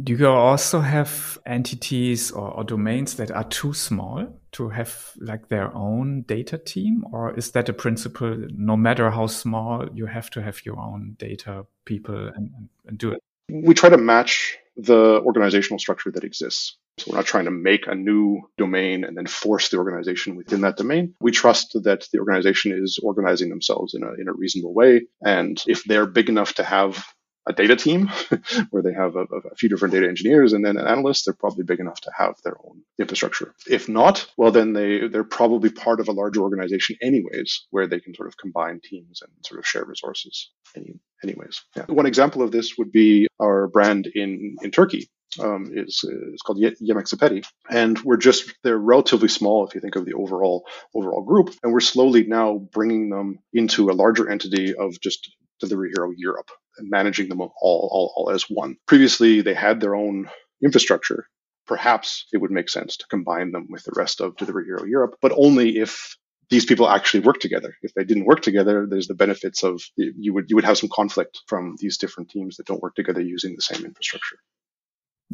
do 0.03 0.15
you 0.15 0.29
also 0.29 0.81
have 0.81 1.39
entities 1.47 2.31
or, 2.31 2.49
or, 2.49 2.65
domains 2.65 3.17
that 3.17 3.31
are 3.31 3.45
too 3.45 3.75
small 3.75 4.41
to 4.53 4.69
have 4.69 5.13
like 5.19 5.49
their 5.49 5.75
own 5.75 6.23
data 6.23 6.57
team? 6.59 7.05
Or 7.13 7.37
is 7.37 7.51
that 7.53 7.69
a 7.69 7.73
principle, 7.73 8.47
no 8.57 8.77
matter 8.77 9.11
how 9.11 9.27
small, 9.27 9.89
you 9.93 10.07
have 10.07 10.31
to 10.31 10.43
have 10.43 10.65
your 10.65 10.79
own 10.79 11.17
data 11.19 11.67
people 11.85 12.31
and, 12.35 12.51
and 12.87 12.99
do 12.99 13.13
it? 13.13 13.21
We 13.51 13.75
try 13.75 13.91
to 13.91 13.99
match 13.99 14.57
the 14.77 15.21
organizational 15.25 15.79
structure 15.79 16.11
that 16.13 16.25
exists. 16.25 16.77
So 16.99 17.11
we're 17.11 17.19
not 17.19 17.27
trying 17.27 17.47
to 17.47 17.51
make 17.51 17.87
a 17.87 17.95
new 17.95 18.43
domain 18.57 19.05
and 19.05 19.17
then 19.17 19.27
force 19.27 19.69
the 19.69 19.79
organization 19.79 20.37
within 20.37 20.61
that 20.61 20.77
domain. 20.77 21.15
We 21.21 21.33
trust 21.33 21.73
that 21.83 22.07
the 22.13 22.19
organization 22.21 22.73
is 22.73 22.99
organizing 23.03 23.51
themselves 23.51 23.95
in 23.95 24.05
a, 24.05 24.13
in 24.21 24.29
a 24.29 24.33
reasonable 24.33 24.75
way. 24.75 25.07
And 25.25 25.63
if 25.67 25.85
they're 25.85 26.07
big 26.07 26.29
enough 26.29 26.55
to 26.55 26.65
have 26.65 27.05
a 27.47 27.53
data 27.53 27.77
team 27.77 28.09
where 28.71 28.83
they 28.83 28.93
have 28.93 29.17
a, 29.17 29.23
a, 29.23 29.55
few 29.57 29.69
different 29.69 29.93
data 29.93 30.09
engineers 30.09 30.53
and 30.53 30.65
then 30.65 30.77
an 30.77 30.87
analyst, 30.87 31.27
they're 31.27 31.35
probably 31.35 31.65
big 31.65 31.81
enough 31.81 32.01
to 32.01 32.11
have 32.17 32.37
their 32.43 32.57
own 32.65 32.83
infrastructure. 32.99 33.55
If 33.69 33.89
not, 33.89 34.27
well, 34.37 34.51
then 34.51 34.73
they, 34.73 35.09
they're 35.09 35.25
probably 35.25 35.71
part 35.71 36.01
of 36.01 36.09
a 36.09 36.13
larger 36.13 36.41
organization 36.41 36.97
anyways, 37.03 37.67
where 37.71 37.87
they 37.87 38.01
can 38.01 38.15
sort 38.15 38.29
of 38.29 38.37
combine 38.37 38.81
teams 38.83 39.21
and 39.21 39.31
sort 39.45 39.59
of 39.59 39.67
share 39.67 39.85
resources 39.85 40.51
any, 40.77 40.99
anyways. 41.23 41.63
Yeah. 41.77 41.85
One 41.89 42.07
example 42.07 42.43
of 42.43 42.51
this 42.51 42.79
would 42.79 42.93
be 42.93 43.29
our 43.41 43.69
brand 43.69 44.07
in, 44.07 44.57
in 44.63 44.71
Turkey. 44.71 45.09
Um, 45.41 45.73
is 45.75 46.05
is 46.05 46.43
called 46.43 46.59
Sepeti, 46.59 47.45
and 47.71 47.99
we're 48.03 48.17
just 48.17 48.55
they're 48.63 48.79
relatively 48.79 49.29
small 49.29 49.67
if 49.67 49.75
you 49.75 49.81
think 49.81 49.97
of 49.97 50.05
the 50.05 50.15
overall 50.15 50.67
overall 50.95 51.23
group, 51.23 51.55
and 51.63 51.73
we're 51.73 51.81
slowly 51.81 52.25
now 52.25 52.59
bringing 52.73 53.11
them 53.11 53.39
into 53.53 53.91
a 53.91 53.93
larger 53.93 54.31
entity 54.31 54.75
of 54.75 55.01
just 55.01 55.31
Delivery 55.61 55.91
Hero 55.95 56.13
Europe 56.17 56.51
and 56.79 56.91
managing 56.91 57.29
them 57.29 57.41
all, 57.41 57.53
all, 57.63 58.13
all 58.17 58.31
as 58.31 58.45
one. 58.49 58.77
Previously, 58.87 59.41
they 59.41 59.55
had 59.55 59.81
their 59.81 59.95
own 59.95 60.29
infrastructure. 60.63 61.27
Perhaps 61.67 62.27
it 62.33 62.39
would 62.39 62.51
make 62.51 62.69
sense 62.69 62.97
to 62.99 63.07
combine 63.09 63.53
them 63.53 63.69
with 63.71 63.85
the 63.85 63.93
rest 63.97 64.21
of 64.21 64.37
Delivery 64.37 64.67
Hero 64.67 64.85
Europe, 64.85 65.17
but 65.23 65.33
only 65.37 65.79
if 65.79 66.17
these 66.51 66.67
people 66.67 66.89
actually 66.89 67.21
work 67.21 67.41
together. 67.41 67.75
If 67.83 67.95
they 67.95 68.05
didn't 68.05 68.27
work 68.27 68.43
together, 68.43 68.87
there's 68.89 69.09
the 69.09 69.15
benefits 69.15 69.63
of 69.63 69.81
you 69.97 70.35
would 70.35 70.47
you 70.51 70.57
would 70.57 70.65
have 70.65 70.79
some 70.79 70.91
conflict 70.93 71.41
from 71.47 71.77
these 71.79 71.97
different 71.97 72.31
teams 72.31 72.57
that 72.57 72.67
don't 72.67 72.83
work 72.83 72.95
together 72.95 73.21
using 73.23 73.55
the 73.57 73.63
same 73.63 73.85
infrastructure. 73.85 74.37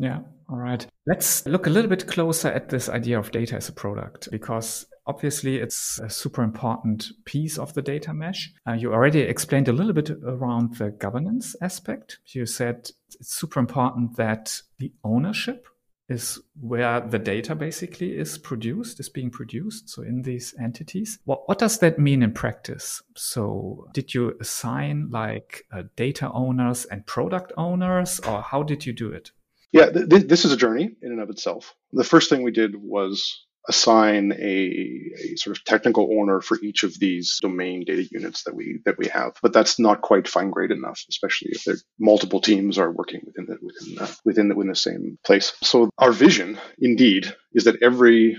Yeah. 0.00 0.20
All 0.48 0.56
right. 0.56 0.84
Let's 1.06 1.46
look 1.46 1.66
a 1.66 1.70
little 1.70 1.90
bit 1.90 2.06
closer 2.06 2.48
at 2.48 2.70
this 2.70 2.88
idea 2.88 3.18
of 3.18 3.30
data 3.30 3.56
as 3.56 3.68
a 3.68 3.72
product 3.72 4.28
because 4.32 4.86
obviously 5.06 5.58
it's 5.58 6.00
a 6.00 6.08
super 6.08 6.42
important 6.42 7.06
piece 7.24 7.58
of 7.58 7.74
the 7.74 7.82
data 7.82 8.12
mesh. 8.14 8.52
Uh, 8.66 8.72
you 8.72 8.92
already 8.92 9.20
explained 9.20 9.68
a 9.68 9.72
little 9.72 9.92
bit 9.92 10.10
around 10.10 10.76
the 10.76 10.90
governance 10.90 11.54
aspect. 11.60 12.18
You 12.26 12.46
said 12.46 12.90
it's 13.14 13.36
super 13.36 13.60
important 13.60 14.16
that 14.16 14.60
the 14.78 14.92
ownership 15.04 15.68
is 16.08 16.40
where 16.60 17.00
the 17.00 17.18
data 17.18 17.54
basically 17.54 18.18
is 18.18 18.36
produced, 18.38 18.98
is 18.98 19.08
being 19.08 19.30
produced. 19.30 19.88
So 19.90 20.02
in 20.02 20.22
these 20.22 20.54
entities, 20.60 21.20
what, 21.24 21.48
what 21.48 21.58
does 21.58 21.78
that 21.78 21.98
mean 21.98 22.22
in 22.22 22.32
practice? 22.32 23.02
So 23.14 23.86
did 23.92 24.14
you 24.14 24.36
assign 24.40 25.10
like 25.10 25.66
uh, 25.70 25.84
data 25.94 26.30
owners 26.32 26.86
and 26.86 27.06
product 27.06 27.52
owners, 27.56 28.18
or 28.20 28.42
how 28.42 28.64
did 28.64 28.86
you 28.86 28.92
do 28.92 29.12
it? 29.12 29.30
Yeah, 29.72 29.90
th- 29.90 30.26
this 30.26 30.44
is 30.44 30.52
a 30.52 30.56
journey 30.56 30.90
in 31.02 31.12
and 31.12 31.20
of 31.20 31.30
itself. 31.30 31.74
The 31.92 32.04
first 32.04 32.28
thing 32.28 32.42
we 32.42 32.50
did 32.50 32.74
was 32.76 33.44
assign 33.68 34.32
a, 34.32 35.12
a, 35.22 35.36
sort 35.36 35.56
of 35.56 35.64
technical 35.64 36.18
owner 36.18 36.40
for 36.40 36.58
each 36.62 36.82
of 36.82 36.98
these 36.98 37.38
domain 37.42 37.84
data 37.84 38.08
units 38.10 38.44
that 38.44 38.54
we 38.54 38.80
that 38.84 38.98
we 38.98 39.06
have. 39.08 39.34
But 39.42 39.52
that's 39.52 39.78
not 39.78 40.00
quite 40.00 40.26
fine 40.26 40.50
grained 40.50 40.72
enough, 40.72 41.04
especially 41.08 41.52
if 41.52 41.80
multiple 41.98 42.40
teams 42.40 42.78
are 42.78 42.90
working 42.90 43.20
within 43.24 43.46
the 43.46 43.58
within 43.62 43.94
the, 43.94 44.18
within 44.24 44.48
the, 44.48 44.54
within 44.54 44.70
the 44.70 44.76
same 44.76 45.18
place. 45.24 45.52
So 45.62 45.90
our 45.98 46.12
vision, 46.12 46.58
indeed, 46.78 47.32
is 47.52 47.64
that 47.64 47.82
every 47.82 48.38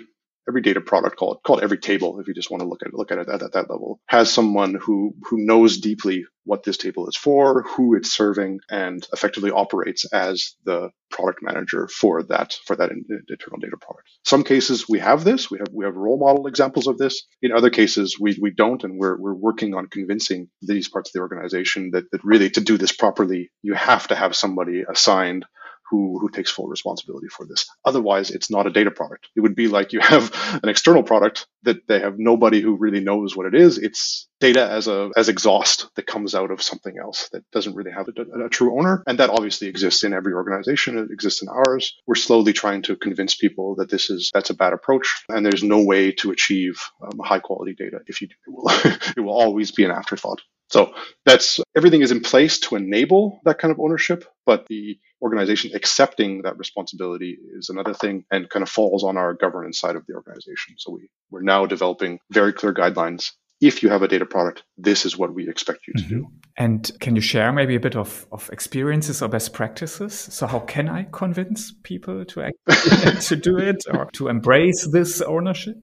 every 0.51 0.61
data 0.61 0.81
product, 0.81 1.15
call 1.17 1.33
it 1.33 1.39
call 1.45 1.59
it 1.59 1.63
every 1.63 1.77
table, 1.77 2.19
if 2.19 2.27
you 2.27 2.33
just 2.33 2.51
want 2.51 2.61
to 2.61 2.67
look 2.67 2.81
at 2.85 2.93
look 2.93 3.11
at 3.11 3.19
it 3.19 3.29
at, 3.29 3.41
at 3.41 3.53
that 3.53 3.69
level, 3.69 3.99
has 4.07 4.31
someone 4.31 4.75
who 4.75 5.13
who 5.23 5.37
knows 5.37 5.77
deeply 5.77 6.25
what 6.43 6.63
this 6.63 6.77
table 6.77 7.07
is 7.07 7.15
for, 7.15 7.63
who 7.63 7.95
it's 7.95 8.11
serving, 8.11 8.59
and 8.69 9.07
effectively 9.13 9.51
operates 9.51 10.05
as 10.11 10.55
the 10.65 10.89
product 11.09 11.39
manager 11.41 11.87
for 11.87 12.23
that 12.23 12.57
for 12.65 12.75
that 12.75 12.91
internal 12.91 13.59
data 13.59 13.77
product. 13.79 14.07
Some 14.25 14.43
cases 14.43 14.89
we 14.89 14.99
have 14.99 15.23
this, 15.23 15.49
we 15.49 15.59
have 15.59 15.67
we 15.73 15.85
have 15.85 15.95
role 15.95 16.19
model 16.19 16.47
examples 16.47 16.87
of 16.87 16.97
this. 16.97 17.25
In 17.41 17.53
other 17.53 17.69
cases 17.69 18.17
we 18.19 18.37
we 18.41 18.51
don't, 18.51 18.83
and 18.83 18.99
we're 18.99 19.17
we're 19.17 19.33
working 19.33 19.73
on 19.73 19.87
convincing 19.87 20.49
these 20.61 20.89
parts 20.89 21.09
of 21.09 21.13
the 21.13 21.21
organization 21.21 21.91
that 21.93 22.11
that 22.11 22.23
really 22.25 22.49
to 22.51 22.61
do 22.61 22.77
this 22.77 22.91
properly, 22.91 23.51
you 23.61 23.73
have 23.73 24.07
to 24.09 24.15
have 24.15 24.35
somebody 24.35 24.83
assigned 24.89 25.45
who, 25.91 26.17
who 26.19 26.29
takes 26.29 26.49
full 26.49 26.67
responsibility 26.67 27.27
for 27.27 27.45
this. 27.45 27.69
Otherwise, 27.85 28.31
it's 28.31 28.49
not 28.49 28.65
a 28.65 28.71
data 28.71 28.89
product. 28.89 29.27
It 29.35 29.41
would 29.41 29.55
be 29.55 29.67
like 29.67 29.93
you 29.93 29.99
have 29.99 30.33
an 30.63 30.69
external 30.69 31.03
product 31.03 31.47
that 31.63 31.87
they 31.87 31.99
have 31.99 32.17
nobody 32.17 32.61
who 32.61 32.77
really 32.77 33.01
knows 33.01 33.35
what 33.35 33.45
it 33.45 33.53
is. 33.53 33.77
It's 33.77 34.27
data 34.39 34.67
as 34.71 34.87
a 34.87 35.11
as 35.15 35.29
exhaust 35.29 35.87
that 35.95 36.07
comes 36.07 36.33
out 36.33 36.49
of 36.49 36.63
something 36.63 36.97
else 36.97 37.29
that 37.33 37.43
doesn't 37.51 37.75
really 37.75 37.91
have 37.91 38.07
a, 38.07 38.45
a 38.45 38.49
true 38.49 38.77
owner. 38.79 39.03
And 39.05 39.19
that 39.19 39.29
obviously 39.29 39.67
exists 39.67 40.03
in 40.03 40.13
every 40.13 40.33
organization. 40.33 40.97
It 40.97 41.11
exists 41.11 41.41
in 41.43 41.49
ours. 41.49 41.93
We're 42.07 42.15
slowly 42.15 42.53
trying 42.53 42.81
to 42.83 42.95
convince 42.95 43.35
people 43.35 43.75
that 43.75 43.89
this 43.89 44.09
is 44.09 44.31
that's 44.33 44.49
a 44.49 44.55
bad 44.55 44.73
approach, 44.73 45.07
and 45.29 45.45
there's 45.45 45.63
no 45.63 45.83
way 45.83 46.11
to 46.13 46.31
achieve 46.31 46.81
um, 47.03 47.19
high 47.19 47.39
quality 47.39 47.75
data 47.75 47.99
if 48.07 48.21
you 48.21 48.27
do. 48.27 48.35
It 48.47 48.51
will, 48.51 48.69
it 49.17 49.19
will 49.19 49.33
always 49.33 49.71
be 49.71 49.83
an 49.83 49.91
afterthought. 49.91 50.41
So 50.71 50.93
that's 51.25 51.59
everything 51.75 52.01
is 52.01 52.11
in 52.11 52.21
place 52.21 52.59
to 52.61 52.77
enable 52.77 53.41
that 53.43 53.59
kind 53.59 53.71
of 53.73 53.79
ownership, 53.79 54.23
but 54.45 54.67
the 54.67 54.97
organization 55.21 55.71
accepting 55.75 56.43
that 56.43 56.57
responsibility 56.57 57.37
is 57.57 57.69
another 57.69 57.93
thing 57.93 58.23
and 58.31 58.49
kind 58.49 58.63
of 58.63 58.69
falls 58.69 59.03
on 59.03 59.17
our 59.17 59.33
governance 59.33 59.79
side 59.79 59.97
of 59.97 60.05
the 60.07 60.13
organization. 60.13 60.75
So 60.77 60.93
we, 60.93 61.09
we're 61.29 61.41
now 61.41 61.65
developing 61.65 62.19
very 62.31 62.53
clear 62.53 62.73
guidelines. 62.73 63.31
If 63.59 63.83
you 63.83 63.89
have 63.89 64.01
a 64.01 64.07
data 64.07 64.25
product, 64.25 64.63
this 64.77 65.05
is 65.05 65.17
what 65.17 65.35
we 65.35 65.47
expect 65.47 65.87
you 65.87 65.93
to 65.93 66.03
mm-hmm. 66.03 66.15
do. 66.21 66.27
And 66.57 66.89
can 66.99 67.15
you 67.15 67.21
share 67.21 67.51
maybe 67.51 67.75
a 67.75 67.79
bit 67.79 67.95
of, 67.95 68.25
of 68.31 68.49
experiences 68.51 69.21
or 69.21 69.27
best 69.27 69.53
practices? 69.53 70.13
So 70.13 70.47
how 70.47 70.59
can 70.59 70.87
I 70.87 71.05
convince 71.11 71.73
people 71.83 72.25
to 72.25 72.43
act, 72.43 73.21
to 73.27 73.35
do 73.35 73.57
it 73.57 73.83
or 73.93 74.09
to 74.13 74.29
embrace 74.29 74.87
this 74.91 75.21
ownership? 75.21 75.75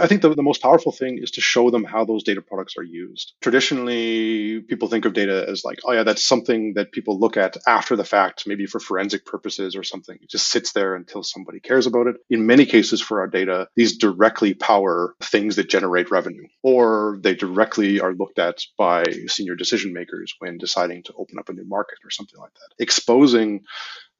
I 0.00 0.06
think 0.06 0.22
the, 0.22 0.34
the 0.34 0.42
most 0.42 0.62
powerful 0.62 0.92
thing 0.92 1.18
is 1.18 1.32
to 1.32 1.40
show 1.40 1.70
them 1.70 1.84
how 1.84 2.04
those 2.04 2.22
data 2.22 2.42
products 2.42 2.76
are 2.78 2.82
used. 2.82 3.34
Traditionally, 3.40 4.60
people 4.60 4.88
think 4.88 5.04
of 5.04 5.12
data 5.12 5.46
as 5.48 5.64
like, 5.64 5.80
oh, 5.84 5.92
yeah, 5.92 6.02
that's 6.02 6.24
something 6.24 6.74
that 6.74 6.92
people 6.92 7.18
look 7.18 7.36
at 7.36 7.56
after 7.66 7.96
the 7.96 8.04
fact, 8.04 8.46
maybe 8.46 8.66
for 8.66 8.80
forensic 8.80 9.24
purposes 9.24 9.76
or 9.76 9.82
something. 9.82 10.18
It 10.20 10.30
just 10.30 10.48
sits 10.48 10.72
there 10.72 10.94
until 10.94 11.22
somebody 11.22 11.60
cares 11.60 11.86
about 11.86 12.06
it. 12.06 12.16
In 12.30 12.46
many 12.46 12.66
cases 12.66 13.00
for 13.00 13.20
our 13.20 13.26
data, 13.26 13.68
these 13.76 13.96
directly 13.98 14.54
power 14.54 15.14
things 15.20 15.56
that 15.56 15.68
generate 15.68 16.10
revenue, 16.10 16.46
or 16.62 17.18
they 17.22 17.34
directly 17.34 18.00
are 18.00 18.14
looked 18.14 18.38
at 18.38 18.62
by 18.78 19.04
senior 19.26 19.54
decision 19.54 19.92
makers 19.92 20.34
when 20.38 20.58
deciding 20.58 21.02
to 21.04 21.14
open 21.14 21.38
up 21.38 21.48
a 21.48 21.52
new 21.52 21.64
market 21.64 21.98
or 22.04 22.10
something 22.10 22.38
like 22.38 22.54
that. 22.54 22.82
Exposing 22.82 23.64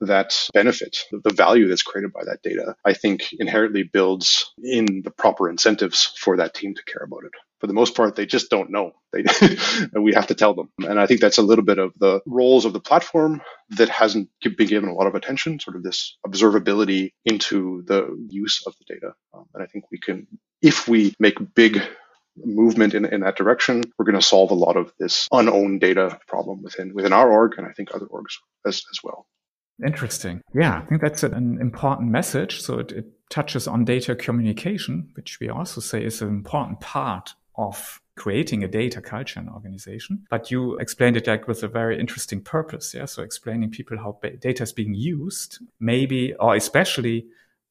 that 0.00 0.34
benefit, 0.54 0.98
the 1.12 1.32
value 1.32 1.68
that's 1.68 1.82
created 1.82 2.12
by 2.12 2.24
that 2.24 2.42
data, 2.42 2.74
I 2.84 2.94
think 2.94 3.32
inherently 3.38 3.82
builds 3.82 4.52
in 4.62 5.02
the 5.04 5.10
proper 5.10 5.48
incentives 5.48 6.12
for 6.18 6.36
that 6.38 6.54
team 6.54 6.74
to 6.74 6.84
care 6.84 7.02
about 7.04 7.24
it. 7.24 7.32
For 7.60 7.66
the 7.66 7.74
most 7.74 7.94
part, 7.94 8.16
they 8.16 8.26
just 8.26 8.50
don't 8.50 8.70
know. 8.70 8.92
They, 9.12 9.24
we 10.00 10.14
have 10.14 10.28
to 10.28 10.34
tell 10.34 10.54
them. 10.54 10.70
And 10.88 10.98
I 10.98 11.06
think 11.06 11.20
that's 11.20 11.38
a 11.38 11.42
little 11.42 11.64
bit 11.64 11.78
of 11.78 11.92
the 11.98 12.20
roles 12.26 12.64
of 12.64 12.72
the 12.72 12.80
platform 12.80 13.42
that 13.70 13.90
hasn't 13.90 14.30
been 14.42 14.66
given 14.66 14.88
a 14.88 14.94
lot 14.94 15.06
of 15.06 15.14
attention, 15.14 15.60
sort 15.60 15.76
of 15.76 15.82
this 15.82 16.16
observability 16.26 17.12
into 17.26 17.82
the 17.86 18.16
use 18.30 18.66
of 18.66 18.74
the 18.78 18.94
data. 18.94 19.12
Um, 19.34 19.46
and 19.54 19.62
I 19.62 19.66
think 19.66 19.84
we 19.90 19.98
can, 19.98 20.26
if 20.62 20.88
we 20.88 21.14
make 21.18 21.36
big 21.54 21.82
movement 22.36 22.94
in, 22.94 23.04
in 23.04 23.20
that 23.20 23.36
direction, 23.36 23.82
we're 23.98 24.04
going 24.04 24.18
to 24.18 24.26
solve 24.26 24.50
a 24.50 24.54
lot 24.54 24.76
of 24.76 24.92
this 24.98 25.28
unowned 25.32 25.80
data 25.80 26.18
problem 26.26 26.62
within 26.62 26.94
within 26.94 27.12
our 27.12 27.30
org 27.30 27.54
and 27.58 27.66
I 27.66 27.72
think 27.72 27.90
other 27.94 28.06
orgs 28.06 28.34
as, 28.66 28.82
as 28.90 29.00
well. 29.02 29.26
Interesting. 29.84 30.42
Yeah, 30.54 30.78
I 30.78 30.86
think 30.86 31.00
that's 31.00 31.22
an 31.22 31.58
important 31.60 32.10
message. 32.10 32.60
So 32.60 32.78
it, 32.78 32.92
it 32.92 33.06
touches 33.30 33.66
on 33.66 33.84
data 33.84 34.14
communication, 34.14 35.10
which 35.14 35.38
we 35.40 35.48
also 35.48 35.80
say 35.80 36.04
is 36.04 36.20
an 36.22 36.28
important 36.28 36.80
part 36.80 37.34
of 37.56 38.00
creating 38.16 38.62
a 38.62 38.68
data 38.68 39.00
culture 39.00 39.40
in 39.40 39.48
an 39.48 39.54
organization. 39.54 40.26
But 40.28 40.50
you 40.50 40.76
explained 40.78 41.16
it 41.16 41.26
like 41.26 41.48
with 41.48 41.62
a 41.62 41.68
very 41.68 41.98
interesting 41.98 42.42
purpose. 42.42 42.92
Yeah. 42.92 43.06
So 43.06 43.22
explaining 43.22 43.70
people 43.70 43.96
how 43.96 44.18
data 44.40 44.62
is 44.62 44.72
being 44.72 44.94
used, 44.94 45.58
maybe, 45.78 46.34
or 46.34 46.54
especially 46.54 47.26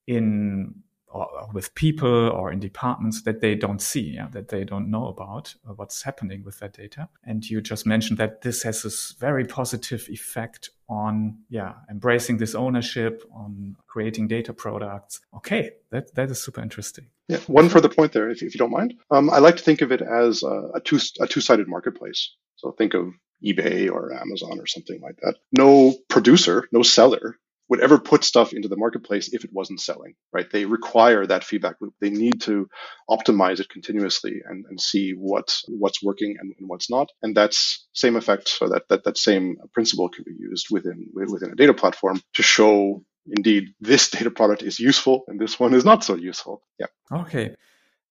in 0.08 0.74
or 1.12 1.50
with 1.54 1.74
people 1.76 2.30
or 2.30 2.52
in 2.52 2.60
departments 2.60 3.24
that 3.24 3.42
they 3.42 3.56
don't 3.56 3.82
see, 3.82 4.14
yeah, 4.16 4.28
that 4.32 4.50
they 4.50 4.64
don't 4.64 4.90
know 4.90 5.08
about 5.08 5.56
uh, 5.68 5.74
what's 5.74 6.04
happening 6.04 6.44
with 6.44 6.60
that 6.60 6.74
data. 6.74 7.10
And 7.24 7.48
you 7.50 7.62
just 7.62 7.86
mentioned 7.86 8.20
that 8.20 8.42
this 8.42 8.64
has 8.64 8.84
this 8.84 9.16
very 9.20 9.46
positive 9.46 10.08
effect 10.10 10.70
on, 10.88 11.40
yeah, 11.50 11.74
embracing 11.90 12.38
this 12.38 12.56
ownership, 12.56 13.24
on 13.34 13.76
creating 13.88 14.28
data 14.28 14.54
products. 14.54 15.22
Okay, 15.36 15.72
that 15.92 16.14
that 16.16 16.30
is 16.30 16.42
super 16.42 16.62
interesting. 16.62 17.08
Yeah, 17.28 17.38
one 17.48 17.70
further 17.70 17.90
point 17.90 18.14
there, 18.14 18.30
if, 18.30 18.42
if 18.42 18.54
you 18.54 18.60
don't 18.60 18.72
mind. 18.72 18.96
Um, 19.12 19.30
I 19.30 19.40
like 19.40 19.58
to 19.58 19.64
think 19.64 19.82
of 19.82 19.92
it 19.92 20.02
as 20.02 20.44
a, 20.44 20.72
a 20.76 20.80
two 20.80 21.00
a 21.20 21.28
two 21.28 21.42
sided 21.42 21.68
marketplace. 21.68 22.36
So 22.56 22.72
think 22.72 22.94
of 22.94 23.14
eBay 23.44 23.90
or 23.90 24.14
Amazon 24.14 24.60
or 24.60 24.68
something 24.68 25.00
like 25.02 25.18
that. 25.22 25.36
No 25.52 25.96
producer, 26.10 26.68
no 26.72 26.84
seller 26.84 27.38
would 27.70 27.82
ever 27.82 28.00
put 28.00 28.24
stuff 28.24 28.52
into 28.52 28.68
the 28.68 28.76
marketplace 28.76 29.32
if 29.32 29.46
it 29.46 29.54
wasn't 29.54 29.80
selling, 29.80 30.16
right? 30.34 30.52
They 30.52 30.66
require 30.66 31.26
that 31.26 31.44
feedback 31.44 31.76
loop. 31.80 31.94
They 32.02 32.10
need 32.10 32.42
to 32.42 32.68
optimize 33.10 33.60
it 33.60 33.70
continuously 33.70 34.42
and, 34.46 34.66
and 34.70 34.82
see 34.82 35.12
what's 35.12 35.64
what's 35.68 36.04
working 36.04 36.36
and, 36.40 36.54
and 36.58 36.68
what's 36.68 36.90
not. 36.90 37.10
And 37.22 37.36
that's 37.36 37.88
same 37.94 38.16
effect, 38.16 38.50
so 38.50 38.70
that, 38.70 38.84
that 38.90 39.04
that 39.04 39.18
same 39.18 39.58
principle 39.74 40.10
can 40.10 40.26
be 40.26 40.34
used 40.38 40.68
within 40.72 41.08
within 41.14 41.52
a 41.52 41.56
data 41.56 41.74
platform 41.74 42.22
to 42.34 42.44
show 42.44 43.04
indeed 43.28 43.70
this 43.80 44.10
data 44.18 44.32
product 44.32 44.64
is 44.64 44.80
useful 44.80 45.24
and 45.28 45.40
this 45.40 45.60
one 45.60 45.74
is 45.74 45.86
not 45.86 46.04
so 46.04 46.16
useful. 46.16 46.64
Yeah. 46.80 46.88
Okay. 47.12 47.56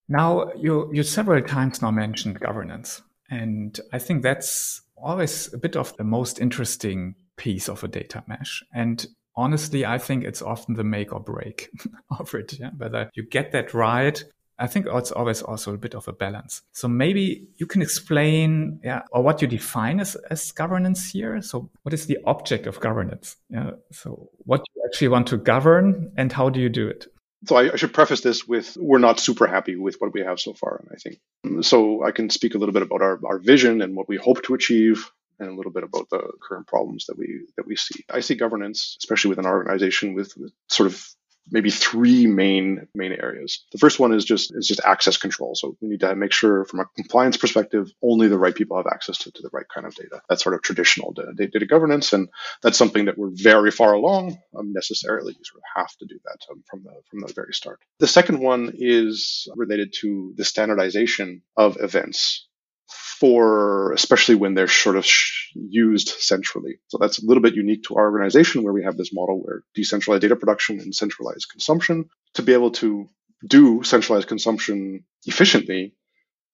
Now 0.08 0.52
you 0.54 0.90
you 0.92 1.02
several 1.02 1.42
times 1.42 1.82
now 1.82 1.90
mentioned 1.90 2.40
governance. 2.40 3.02
And 3.30 3.78
I 3.92 3.98
think 3.98 4.22
that's 4.22 4.80
always 4.96 5.52
a 5.52 5.58
bit 5.58 5.76
of 5.76 5.94
the 5.98 6.04
most 6.04 6.40
interesting 6.40 7.14
piece 7.36 7.68
of 7.68 7.84
a 7.84 7.88
data 7.88 8.24
mesh. 8.26 8.62
And 8.74 9.06
honestly, 9.38 9.86
I 9.86 9.98
think 9.98 10.24
it's 10.24 10.42
often 10.42 10.74
the 10.74 10.84
make 10.84 11.12
or 11.12 11.20
break 11.20 11.70
of 12.18 12.34
it. 12.34 12.58
Yeah? 12.58 12.70
Whether 12.76 13.10
you 13.14 13.22
get 13.22 13.52
that 13.52 13.72
right, 13.72 14.22
I 14.58 14.66
think 14.66 14.86
it's 14.90 15.12
always 15.12 15.40
also 15.40 15.72
a 15.72 15.78
bit 15.78 15.94
of 15.94 16.08
a 16.08 16.12
balance. 16.12 16.62
So 16.72 16.88
maybe 16.88 17.46
you 17.56 17.66
can 17.66 17.80
explain, 17.80 18.80
yeah, 18.82 19.02
or 19.12 19.22
what 19.22 19.40
you 19.40 19.46
define 19.46 20.00
as, 20.00 20.16
as 20.30 20.50
governance 20.50 21.10
here. 21.10 21.40
So 21.40 21.70
what 21.84 21.94
is 21.94 22.06
the 22.06 22.18
object 22.26 22.66
of 22.66 22.80
governance? 22.80 23.36
Yeah. 23.48 23.70
So 23.92 24.28
what 24.38 24.62
you 24.74 24.82
actually 24.84 25.08
want 25.08 25.28
to 25.28 25.36
govern 25.36 26.10
and 26.16 26.32
how 26.32 26.48
do 26.48 26.60
you 26.60 26.68
do 26.68 26.88
it? 26.88 27.06
So 27.46 27.54
I, 27.54 27.72
I 27.72 27.76
should 27.76 27.94
preface 27.94 28.22
this 28.22 28.48
with 28.48 28.76
we're 28.80 28.98
not 28.98 29.20
super 29.20 29.46
happy 29.46 29.76
with 29.76 29.94
what 30.00 30.12
we 30.12 30.22
have 30.22 30.40
so 30.40 30.54
far. 30.54 30.84
I 30.90 30.96
think 30.96 31.20
so. 31.64 32.02
I 32.02 32.10
can 32.10 32.28
speak 32.30 32.56
a 32.56 32.58
little 32.58 32.72
bit 32.72 32.82
about 32.82 33.00
our, 33.00 33.20
our 33.24 33.38
vision 33.38 33.80
and 33.80 33.94
what 33.94 34.08
we 34.08 34.16
hope 34.16 34.42
to 34.42 34.54
achieve 34.54 35.08
and 35.38 35.48
a 35.48 35.54
little 35.54 35.72
bit 35.72 35.84
about 35.84 36.08
the 36.10 36.32
current 36.42 36.66
problems 36.66 37.06
that 37.06 37.18
we 37.18 37.46
that 37.56 37.66
we 37.66 37.76
see. 37.76 38.04
I 38.10 38.20
see 38.20 38.34
governance, 38.34 38.96
especially 39.00 39.30
within 39.30 39.46
our 39.46 39.56
organization, 39.56 40.14
with, 40.14 40.36
with 40.36 40.52
sort 40.68 40.88
of 40.88 41.04
maybe 41.50 41.70
three 41.70 42.26
main 42.26 42.86
main 42.94 43.12
areas. 43.12 43.64
The 43.72 43.78
first 43.78 43.98
one 43.98 44.12
is 44.12 44.24
just 44.24 44.54
is 44.54 44.66
just 44.66 44.80
access 44.84 45.16
control. 45.16 45.54
So 45.54 45.76
we 45.80 45.88
need 45.88 46.00
to 46.00 46.14
make 46.14 46.32
sure, 46.32 46.64
from 46.64 46.80
a 46.80 46.86
compliance 46.96 47.36
perspective, 47.36 47.90
only 48.02 48.28
the 48.28 48.38
right 48.38 48.54
people 48.54 48.76
have 48.76 48.86
access 48.86 49.18
to, 49.18 49.32
to 49.32 49.42
the 49.42 49.50
right 49.52 49.66
kind 49.72 49.86
of 49.86 49.94
data. 49.94 50.20
That's 50.28 50.42
sort 50.42 50.54
of 50.54 50.62
traditional 50.62 51.12
data, 51.12 51.32
data 51.34 51.66
governance, 51.66 52.12
and 52.12 52.28
that's 52.62 52.78
something 52.78 53.06
that 53.06 53.18
we're 53.18 53.30
very 53.32 53.70
far 53.70 53.92
along. 53.92 54.38
Um, 54.56 54.72
necessarily, 54.72 55.34
you 55.38 55.44
sort 55.44 55.62
of 55.62 55.82
have 55.82 55.96
to 55.98 56.06
do 56.06 56.18
that 56.24 56.40
um, 56.50 56.62
from 56.68 56.82
the 56.84 56.94
from 57.10 57.20
the 57.20 57.32
very 57.32 57.52
start. 57.52 57.80
The 57.98 58.06
second 58.06 58.40
one 58.40 58.72
is 58.74 59.48
related 59.56 59.94
to 60.00 60.34
the 60.36 60.44
standardization 60.44 61.42
of 61.56 61.78
events 61.80 62.47
for 63.20 63.92
especially 63.92 64.34
when 64.36 64.54
they're 64.54 64.68
sort 64.68 64.96
of 64.96 65.06
used 65.54 66.08
centrally. 66.08 66.78
So 66.88 66.98
that's 67.00 67.22
a 67.22 67.26
little 67.26 67.42
bit 67.42 67.54
unique 67.54 67.84
to 67.84 67.96
our 67.96 68.10
organization 68.10 68.62
where 68.62 68.72
we 68.72 68.84
have 68.84 68.96
this 68.96 69.12
model 69.12 69.42
where 69.42 69.62
decentralized 69.74 70.22
data 70.22 70.36
production 70.36 70.80
and 70.80 70.94
centralized 70.94 71.48
consumption. 71.50 72.08
To 72.34 72.42
be 72.42 72.52
able 72.52 72.70
to 72.72 73.08
do 73.46 73.82
centralized 73.82 74.28
consumption 74.28 75.04
efficiently, 75.26 75.94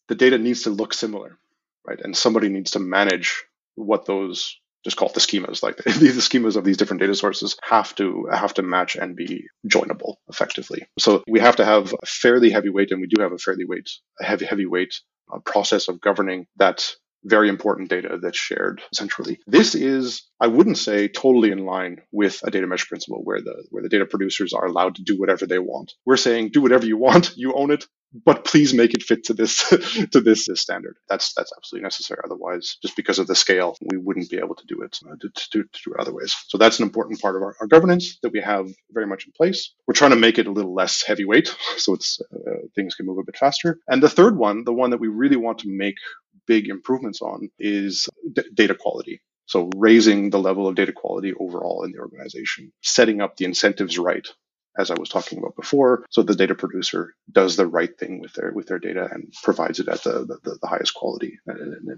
the 0.08 0.14
data 0.14 0.38
needs 0.38 0.62
to 0.62 0.70
look 0.70 0.94
similar, 0.94 1.38
right? 1.86 2.00
And 2.02 2.16
somebody 2.16 2.48
needs 2.48 2.72
to 2.72 2.78
manage 2.78 3.44
what 3.74 4.06
those 4.06 4.56
just 4.84 4.98
call 4.98 5.08
it 5.08 5.14
the 5.14 5.20
schemas 5.20 5.62
like 5.62 5.76
the, 5.84 5.90
the 5.90 6.20
schemas 6.20 6.56
of 6.56 6.64
these 6.64 6.76
different 6.76 7.00
data 7.00 7.14
sources 7.14 7.56
have 7.62 7.94
to 7.94 8.28
have 8.30 8.52
to 8.54 8.62
match 8.62 8.96
and 8.96 9.16
be 9.16 9.46
joinable 9.66 10.16
effectively 10.28 10.86
so 10.98 11.24
we 11.26 11.40
have 11.40 11.56
to 11.56 11.64
have 11.64 11.94
a 11.94 12.06
fairly 12.06 12.50
heavy 12.50 12.68
weight 12.68 12.90
and 12.90 13.00
we 13.00 13.06
do 13.06 13.22
have 13.22 13.32
a 13.32 13.38
fairly 13.38 13.64
weight 13.64 13.88
a 14.20 14.24
heavy 14.24 14.44
heavyweight 14.44 14.94
a 14.94 15.13
process 15.44 15.88
of 15.88 16.00
governing 16.00 16.46
that 16.56 16.94
very 17.24 17.48
important 17.48 17.88
data 17.88 18.18
that's 18.20 18.38
shared 18.38 18.82
centrally. 18.92 19.40
This 19.46 19.74
is, 19.74 20.22
I 20.40 20.46
wouldn't 20.46 20.78
say 20.78 21.08
totally 21.08 21.50
in 21.50 21.64
line 21.64 22.02
with 22.12 22.40
a 22.44 22.50
data 22.50 22.66
mesh 22.66 22.86
principle 22.86 23.22
where 23.24 23.40
the 23.40 23.64
where 23.70 23.82
the 23.82 23.88
data 23.88 24.06
producers 24.06 24.52
are 24.52 24.66
allowed 24.66 24.96
to 24.96 25.02
do 25.02 25.18
whatever 25.18 25.46
they 25.46 25.58
want. 25.58 25.94
We're 26.04 26.18
saying 26.18 26.50
do 26.50 26.60
whatever 26.60 26.86
you 26.86 26.98
want, 26.98 27.36
you 27.36 27.54
own 27.54 27.70
it, 27.70 27.86
but 28.14 28.44
please 28.44 28.72
make 28.72 28.94
it 28.94 29.02
fit 29.02 29.24
to 29.24 29.34
this 29.34 29.68
to 30.12 30.20
this, 30.20 30.46
this, 30.46 30.60
standard. 30.60 30.96
That's 31.08 31.34
that's 31.34 31.52
absolutely 31.56 31.84
necessary. 31.84 32.20
Otherwise, 32.24 32.76
just 32.80 32.96
because 32.96 33.18
of 33.18 33.26
the 33.26 33.34
scale, 33.34 33.76
we 33.82 33.96
wouldn't 33.96 34.30
be 34.30 34.38
able 34.38 34.54
to 34.54 34.66
do 34.66 34.82
it 34.82 34.98
uh, 35.06 35.16
to, 35.20 35.28
to, 35.28 35.62
to, 35.64 35.80
do 35.84 35.94
it 35.94 36.00
other 36.00 36.14
ways. 36.14 36.34
So 36.46 36.58
that's 36.58 36.78
an 36.78 36.84
important 36.84 37.20
part 37.20 37.36
of 37.36 37.42
our, 37.42 37.56
our, 37.60 37.66
governance 37.66 38.18
that 38.22 38.32
we 38.32 38.40
have 38.40 38.68
very 38.92 39.06
much 39.06 39.26
in 39.26 39.32
place. 39.32 39.74
We're 39.86 39.94
trying 39.94 40.12
to 40.12 40.16
make 40.16 40.38
it 40.38 40.46
a 40.46 40.52
little 40.52 40.74
less 40.74 41.02
heavyweight, 41.02 41.54
so 41.76 41.94
it's 41.94 42.20
uh, 42.20 42.66
things 42.74 42.94
can 42.94 43.06
move 43.06 43.18
a 43.18 43.24
bit 43.24 43.36
faster. 43.36 43.78
And 43.88 44.02
the 44.02 44.08
third 44.10 44.36
one, 44.36 44.64
the 44.64 44.72
one 44.72 44.90
that 44.90 45.00
we 45.00 45.08
really 45.08 45.36
want 45.36 45.58
to 45.60 45.68
make 45.68 45.96
big 46.46 46.68
improvements 46.68 47.20
on, 47.22 47.48
is 47.58 48.08
d- 48.32 48.42
data 48.54 48.74
quality. 48.74 49.20
So 49.46 49.70
raising 49.76 50.30
the 50.30 50.38
level 50.38 50.66
of 50.66 50.74
data 50.74 50.92
quality 50.92 51.34
overall 51.38 51.84
in 51.84 51.92
the 51.92 51.98
organization, 51.98 52.72
setting 52.82 53.20
up 53.20 53.36
the 53.36 53.44
incentives 53.44 53.98
right 53.98 54.26
as 54.78 54.90
I 54.90 54.98
was 54.98 55.08
talking 55.08 55.38
about 55.38 55.56
before. 55.56 56.04
So 56.10 56.22
the 56.22 56.34
data 56.34 56.54
producer 56.54 57.14
does 57.30 57.56
the 57.56 57.66
right 57.66 57.96
thing 57.98 58.20
with 58.20 58.34
their 58.34 58.52
with 58.52 58.66
their 58.66 58.78
data 58.78 59.08
and 59.10 59.32
provides 59.42 59.80
it 59.80 59.88
at 59.88 60.02
the, 60.02 60.38
the, 60.42 60.58
the, 60.60 60.66
highest 60.66 60.94
quality 60.94 61.38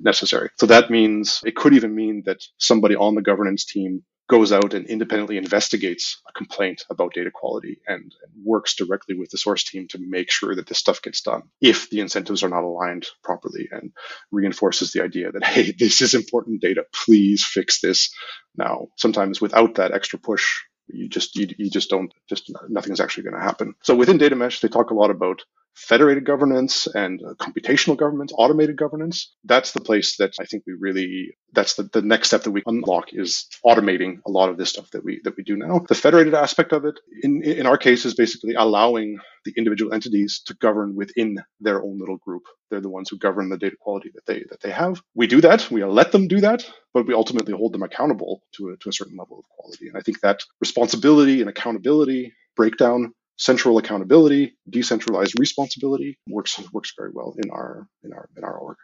necessary. 0.00 0.50
So 0.58 0.66
that 0.66 0.90
means 0.90 1.40
it 1.44 1.56
could 1.56 1.74
even 1.74 1.94
mean 1.94 2.22
that 2.26 2.42
somebody 2.58 2.96
on 2.96 3.14
the 3.14 3.22
governance 3.22 3.64
team 3.64 4.02
goes 4.28 4.52
out 4.52 4.74
and 4.74 4.86
independently 4.86 5.36
investigates 5.36 6.20
a 6.28 6.32
complaint 6.32 6.82
about 6.90 7.14
data 7.14 7.30
quality 7.32 7.80
and, 7.86 8.02
and, 8.02 8.12
works 8.44 8.74
directly 8.74 9.16
with 9.16 9.30
the 9.30 9.38
source 9.38 9.64
team 9.64 9.88
to 9.88 9.98
make 10.00 10.30
sure 10.30 10.54
that 10.54 10.66
this 10.66 10.78
stuff 10.78 11.02
gets 11.02 11.20
done 11.22 11.42
if 11.60 11.90
the 11.90 12.00
incentives 12.00 12.42
are 12.42 12.48
not 12.48 12.62
aligned 12.62 13.06
properly 13.24 13.68
and 13.72 13.92
reinforces 14.30 14.92
the 14.92 15.02
idea 15.02 15.32
that 15.32 15.44
hey 15.54 15.72
this 15.78 16.02
is 16.02 16.14
important 16.14 16.60
data 16.60 16.84
please 16.92 17.44
fix 17.44 17.80
this 17.80 18.12
now 18.56 18.86
sometimes 18.96 19.40
without 19.40 19.76
that 19.76 19.92
extra 19.92 20.18
push 20.18 20.46
you 20.88 21.08
just 21.08 21.36
you, 21.36 21.48
you 21.58 21.70
just 21.70 21.90
don't 21.90 22.12
just 22.28 22.50
nothing's 22.68 23.00
actually 23.00 23.24
going 23.24 23.34
to 23.34 23.40
happen. 23.40 23.74
So 23.82 23.94
within 23.94 24.18
data 24.18 24.36
mesh 24.36 24.60
they 24.60 24.68
talk 24.68 24.90
a 24.90 24.94
lot 24.94 25.10
about 25.10 25.42
federated 25.76 26.24
governance 26.24 26.86
and 26.88 27.22
uh, 27.22 27.34
computational 27.34 27.96
governance 27.96 28.32
automated 28.36 28.76
governance 28.76 29.34
that's 29.44 29.72
the 29.72 29.80
place 29.80 30.16
that 30.16 30.34
i 30.40 30.44
think 30.44 30.62
we 30.66 30.72
really 30.78 31.36
that's 31.56 31.74
the, 31.74 31.84
the 31.84 32.02
next 32.02 32.28
step 32.28 32.42
that 32.42 32.50
we 32.50 32.62
unlock 32.66 33.12
is 33.12 33.46
automating 33.64 34.18
a 34.26 34.30
lot 34.30 34.48
of 34.48 34.58
this 34.58 34.68
stuff 34.70 34.90
that 34.90 35.02
we 35.02 35.20
that 35.24 35.36
we 35.36 35.42
do 35.42 35.56
now. 35.56 35.80
The 35.88 35.94
federated 35.94 36.34
aspect 36.34 36.72
of 36.72 36.84
it 36.84 37.00
in 37.22 37.42
in 37.42 37.66
our 37.66 37.78
case 37.78 38.04
is 38.04 38.14
basically 38.14 38.54
allowing 38.54 39.18
the 39.44 39.54
individual 39.56 39.94
entities 39.94 40.42
to 40.46 40.54
govern 40.54 40.94
within 40.94 41.38
their 41.60 41.82
own 41.82 41.98
little 41.98 42.18
group. 42.18 42.42
They're 42.70 42.80
the 42.80 42.90
ones 42.90 43.08
who 43.08 43.18
govern 43.18 43.48
the 43.48 43.56
data 43.56 43.76
quality 43.80 44.10
that 44.14 44.26
they 44.26 44.44
that 44.50 44.60
they 44.60 44.70
have. 44.70 45.02
We 45.14 45.26
do 45.26 45.40
that. 45.40 45.68
We 45.70 45.82
let 45.84 46.12
them 46.12 46.28
do 46.28 46.40
that 46.40 46.68
but 46.94 47.06
we 47.06 47.12
ultimately 47.12 47.52
hold 47.52 47.74
them 47.74 47.82
accountable 47.82 48.40
to 48.56 48.70
a, 48.70 48.76
to 48.78 48.88
a 48.88 48.92
certain 48.92 49.18
level 49.18 49.38
of 49.38 49.44
quality. 49.50 49.88
And 49.88 49.98
i 49.98 50.00
think 50.00 50.20
that 50.20 50.40
responsibility 50.60 51.40
and 51.40 51.50
accountability 51.50 52.32
breakdown 52.56 53.12
central 53.36 53.78
accountability, 53.78 54.56
decentralized 54.68 55.38
responsibility 55.38 56.18
works 56.28 56.60
works 56.72 56.92
very 56.98 57.10
well 57.12 57.34
in 57.42 57.50
our 57.50 57.86
in 58.04 58.12
our 58.12 58.28
in 58.36 58.44
our 58.44 58.58
org. 58.58 58.76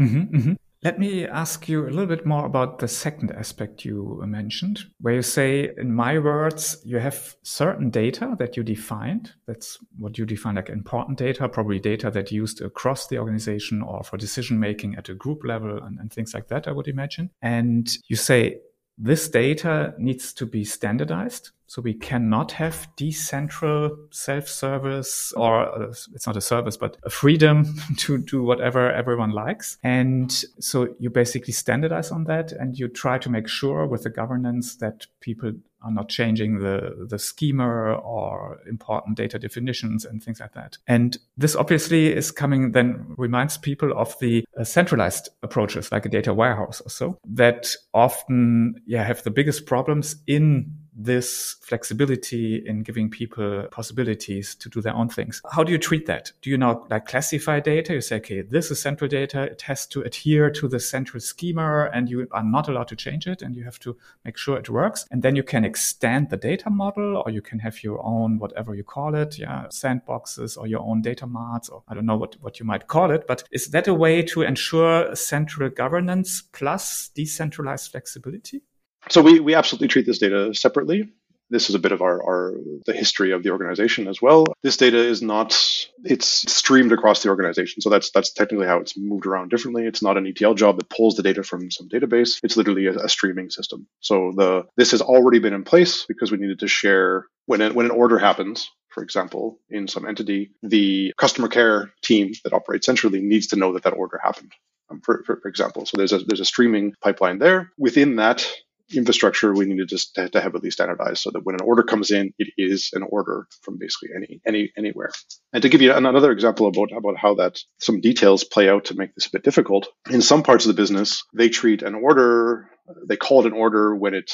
Mm-hmm, 0.00 0.36
mm-hmm. 0.36 0.52
Let 0.84 1.00
me 1.00 1.26
ask 1.26 1.68
you 1.68 1.88
a 1.88 1.90
little 1.90 2.06
bit 2.06 2.24
more 2.24 2.46
about 2.46 2.78
the 2.78 2.86
second 2.86 3.32
aspect 3.32 3.84
you 3.84 4.22
mentioned, 4.24 4.84
where 5.00 5.14
you 5.14 5.22
say, 5.22 5.72
in 5.76 5.92
my 5.92 6.20
words, 6.20 6.80
you 6.84 6.98
have 6.98 7.34
certain 7.42 7.90
data 7.90 8.36
that 8.38 8.56
you 8.56 8.62
defined. 8.62 9.32
That's 9.48 9.78
what 9.98 10.18
you 10.18 10.24
define 10.24 10.54
like 10.54 10.68
important 10.68 11.18
data, 11.18 11.48
probably 11.48 11.80
data 11.80 12.12
that 12.12 12.30
used 12.30 12.62
across 12.62 13.08
the 13.08 13.18
organization 13.18 13.82
or 13.82 14.04
for 14.04 14.16
decision 14.16 14.60
making 14.60 14.94
at 14.94 15.08
a 15.08 15.14
group 15.14 15.40
level 15.44 15.82
and, 15.82 15.98
and 15.98 16.12
things 16.12 16.32
like 16.32 16.46
that, 16.46 16.68
I 16.68 16.70
would 16.70 16.86
imagine. 16.86 17.30
And 17.42 17.90
you 18.06 18.14
say 18.14 18.60
this 18.98 19.28
data 19.28 19.94
needs 19.98 20.32
to 20.34 20.46
be 20.46 20.64
standardized. 20.64 21.50
So 21.68 21.82
we 21.82 21.94
cannot 21.94 22.52
have 22.52 22.88
decentral 22.96 23.94
self-service 24.10 25.34
or 25.36 25.68
uh, 25.68 25.94
it's 26.14 26.26
not 26.26 26.36
a 26.36 26.40
service, 26.40 26.78
but 26.78 26.96
a 27.04 27.10
freedom 27.10 27.76
to 27.98 28.18
do 28.18 28.42
whatever 28.42 28.90
everyone 28.90 29.30
likes. 29.30 29.76
And 29.84 30.32
so 30.32 30.94
you 30.98 31.10
basically 31.10 31.52
standardize 31.52 32.10
on 32.10 32.24
that 32.24 32.52
and 32.52 32.78
you 32.78 32.88
try 32.88 33.18
to 33.18 33.28
make 33.28 33.48
sure 33.48 33.86
with 33.86 34.02
the 34.02 34.10
governance 34.10 34.76
that 34.76 35.06
people 35.20 35.52
are 35.82 35.92
not 35.92 36.08
changing 36.08 36.58
the, 36.58 37.06
the 37.08 37.18
schema 37.18 37.66
or 37.66 38.58
important 38.68 39.16
data 39.16 39.38
definitions 39.38 40.04
and 40.04 40.22
things 40.22 40.40
like 40.40 40.54
that. 40.54 40.78
And 40.86 41.16
this 41.36 41.54
obviously 41.54 42.12
is 42.12 42.30
coming 42.30 42.72
then 42.72 43.14
reminds 43.16 43.58
people 43.58 43.92
of 43.96 44.18
the 44.18 44.44
uh, 44.58 44.64
centralized 44.64 45.28
approaches 45.42 45.92
like 45.92 46.04
a 46.06 46.08
data 46.08 46.34
warehouse 46.34 46.80
or 46.80 46.90
so 46.90 47.18
that 47.24 47.74
often 47.94 48.74
yeah 48.86 49.04
have 49.04 49.22
the 49.22 49.30
biggest 49.30 49.66
problems 49.66 50.16
in 50.26 50.72
this 50.98 51.56
flexibility 51.62 52.56
in 52.66 52.82
giving 52.82 53.08
people 53.08 53.66
possibilities 53.70 54.56
to 54.56 54.68
do 54.68 54.80
their 54.80 54.94
own 54.94 55.08
things. 55.08 55.40
How 55.52 55.62
do 55.62 55.70
you 55.70 55.78
treat 55.78 56.06
that? 56.06 56.32
Do 56.42 56.50
you 56.50 56.58
now 56.58 56.84
like 56.90 57.06
classify 57.06 57.60
data? 57.60 57.94
You 57.94 58.00
say, 58.00 58.16
okay, 58.16 58.42
this 58.42 58.70
is 58.72 58.82
central 58.82 59.08
data. 59.08 59.42
It 59.42 59.62
has 59.62 59.86
to 59.88 60.02
adhere 60.02 60.50
to 60.50 60.66
the 60.66 60.80
central 60.80 61.20
schema 61.20 61.88
and 61.94 62.10
you 62.10 62.26
are 62.32 62.42
not 62.42 62.68
allowed 62.68 62.88
to 62.88 62.96
change 62.96 63.28
it 63.28 63.42
and 63.42 63.54
you 63.54 63.62
have 63.64 63.78
to 63.80 63.96
make 64.24 64.36
sure 64.36 64.58
it 64.58 64.68
works. 64.68 65.06
And 65.10 65.22
then 65.22 65.36
you 65.36 65.44
can 65.44 65.64
extend 65.64 66.30
the 66.30 66.36
data 66.36 66.68
model 66.68 67.22
or 67.24 67.30
you 67.30 67.42
can 67.42 67.60
have 67.60 67.84
your 67.84 68.04
own, 68.04 68.40
whatever 68.40 68.74
you 68.74 68.82
call 68.82 69.14
it. 69.14 69.38
Yeah. 69.38 69.66
Sandboxes 69.68 70.58
or 70.58 70.66
your 70.66 70.80
own 70.80 71.00
data 71.00 71.26
marts 71.26 71.68
or 71.68 71.84
I 71.86 71.94
don't 71.94 72.06
know 72.06 72.16
what, 72.16 72.36
what 72.40 72.58
you 72.58 72.66
might 72.66 72.88
call 72.88 73.12
it. 73.12 73.26
But 73.28 73.44
is 73.52 73.68
that 73.68 73.86
a 73.86 73.94
way 73.94 74.22
to 74.22 74.42
ensure 74.42 75.14
central 75.14 75.70
governance 75.70 76.42
plus 76.42 77.08
decentralized 77.14 77.92
flexibility? 77.92 78.62
So 79.10 79.22
we, 79.22 79.40
we 79.40 79.54
absolutely 79.54 79.88
treat 79.88 80.06
this 80.06 80.18
data 80.18 80.54
separately. 80.54 81.10
This 81.50 81.70
is 81.70 81.74
a 81.74 81.78
bit 81.78 81.92
of 81.92 82.02
our, 82.02 82.22
our 82.22 82.54
the 82.84 82.92
history 82.92 83.32
of 83.32 83.42
the 83.42 83.50
organization 83.50 84.06
as 84.06 84.20
well. 84.20 84.44
This 84.62 84.76
data 84.76 84.98
is 84.98 85.22
not 85.22 85.58
it's 86.04 86.52
streamed 86.52 86.92
across 86.92 87.22
the 87.22 87.30
organization. 87.30 87.80
So 87.80 87.88
that's 87.88 88.10
that's 88.10 88.32
technically 88.32 88.66
how 88.66 88.78
it's 88.78 88.98
moved 88.98 89.24
around 89.24 89.48
differently. 89.48 89.86
It's 89.86 90.02
not 90.02 90.18
an 90.18 90.26
ETL 90.26 90.54
job 90.54 90.76
that 90.76 90.90
pulls 90.90 91.16
the 91.16 91.22
data 91.22 91.42
from 91.42 91.70
some 91.70 91.88
database. 91.88 92.38
It's 92.42 92.58
literally 92.58 92.86
a, 92.86 92.96
a 92.96 93.08
streaming 93.08 93.48
system. 93.48 93.86
So 94.00 94.32
the 94.36 94.66
this 94.76 94.90
has 94.90 95.00
already 95.00 95.38
been 95.38 95.54
in 95.54 95.64
place 95.64 96.04
because 96.04 96.30
we 96.30 96.36
needed 96.36 96.58
to 96.58 96.68
share 96.68 97.24
when 97.46 97.62
it, 97.62 97.74
when 97.74 97.86
an 97.86 97.92
order 97.92 98.18
happens, 98.18 98.70
for 98.90 99.02
example, 99.02 99.58
in 99.70 99.88
some 99.88 100.06
entity, 100.06 100.50
the 100.62 101.14
customer 101.16 101.48
care 101.48 101.92
team 102.02 102.32
that 102.44 102.52
operates 102.52 102.84
centrally 102.84 103.22
needs 103.22 103.46
to 103.48 103.56
know 103.56 103.72
that 103.72 103.84
that 103.84 103.94
order 103.94 104.20
happened. 104.22 104.52
Um, 104.90 105.00
for, 105.00 105.22
for, 105.24 105.36
for 105.40 105.48
example, 105.48 105.86
so 105.86 105.96
there's 105.96 106.12
a 106.12 106.18
there's 106.18 106.40
a 106.40 106.44
streaming 106.44 106.92
pipeline 107.00 107.38
there. 107.38 107.72
Within 107.78 108.16
that, 108.16 108.46
infrastructure 108.94 109.52
we 109.52 109.66
need 109.66 109.78
to 109.78 109.86
just 109.86 110.14
to, 110.14 110.28
to 110.28 110.40
heavily 110.40 110.70
standardize 110.70 111.20
so 111.20 111.30
that 111.30 111.44
when 111.44 111.54
an 111.54 111.62
order 111.62 111.82
comes 111.82 112.10
in, 112.10 112.32
it 112.38 112.48
is 112.56 112.90
an 112.92 113.02
order 113.02 113.46
from 113.62 113.78
basically 113.78 114.10
any 114.14 114.40
any 114.46 114.72
anywhere. 114.76 115.10
And 115.52 115.62
to 115.62 115.68
give 115.68 115.82
you 115.82 115.92
another 115.92 116.32
example 116.32 116.66
about 116.66 116.96
about 116.96 117.16
how 117.16 117.34
that 117.34 117.58
some 117.78 118.00
details 118.00 118.44
play 118.44 118.68
out 118.68 118.86
to 118.86 118.96
make 118.96 119.14
this 119.14 119.26
a 119.26 119.30
bit 119.32 119.44
difficult, 119.44 119.88
in 120.10 120.22
some 120.22 120.42
parts 120.42 120.64
of 120.64 120.68
the 120.74 120.80
business, 120.80 121.24
they 121.34 121.48
treat 121.48 121.82
an 121.82 121.94
order, 121.94 122.70
they 123.06 123.16
call 123.16 123.40
it 123.40 123.46
an 123.46 123.52
order 123.52 123.94
when 123.94 124.14
it 124.14 124.30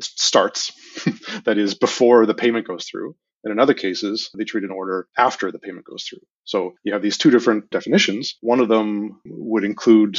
starts, 0.00 0.72
that 1.44 1.58
is 1.58 1.74
before 1.74 2.26
the 2.26 2.34
payment 2.34 2.66
goes 2.66 2.86
through. 2.86 3.16
And 3.42 3.52
in 3.52 3.58
other 3.58 3.74
cases, 3.74 4.30
they 4.36 4.44
treat 4.44 4.64
an 4.64 4.70
order 4.70 5.06
after 5.18 5.52
the 5.52 5.58
payment 5.58 5.84
goes 5.84 6.04
through. 6.04 6.20
So 6.44 6.74
you 6.82 6.94
have 6.94 7.02
these 7.02 7.18
two 7.18 7.30
different 7.30 7.70
definitions. 7.70 8.36
One 8.40 8.58
of 8.60 8.68
them 8.68 9.20
would 9.26 9.64
include 9.64 10.18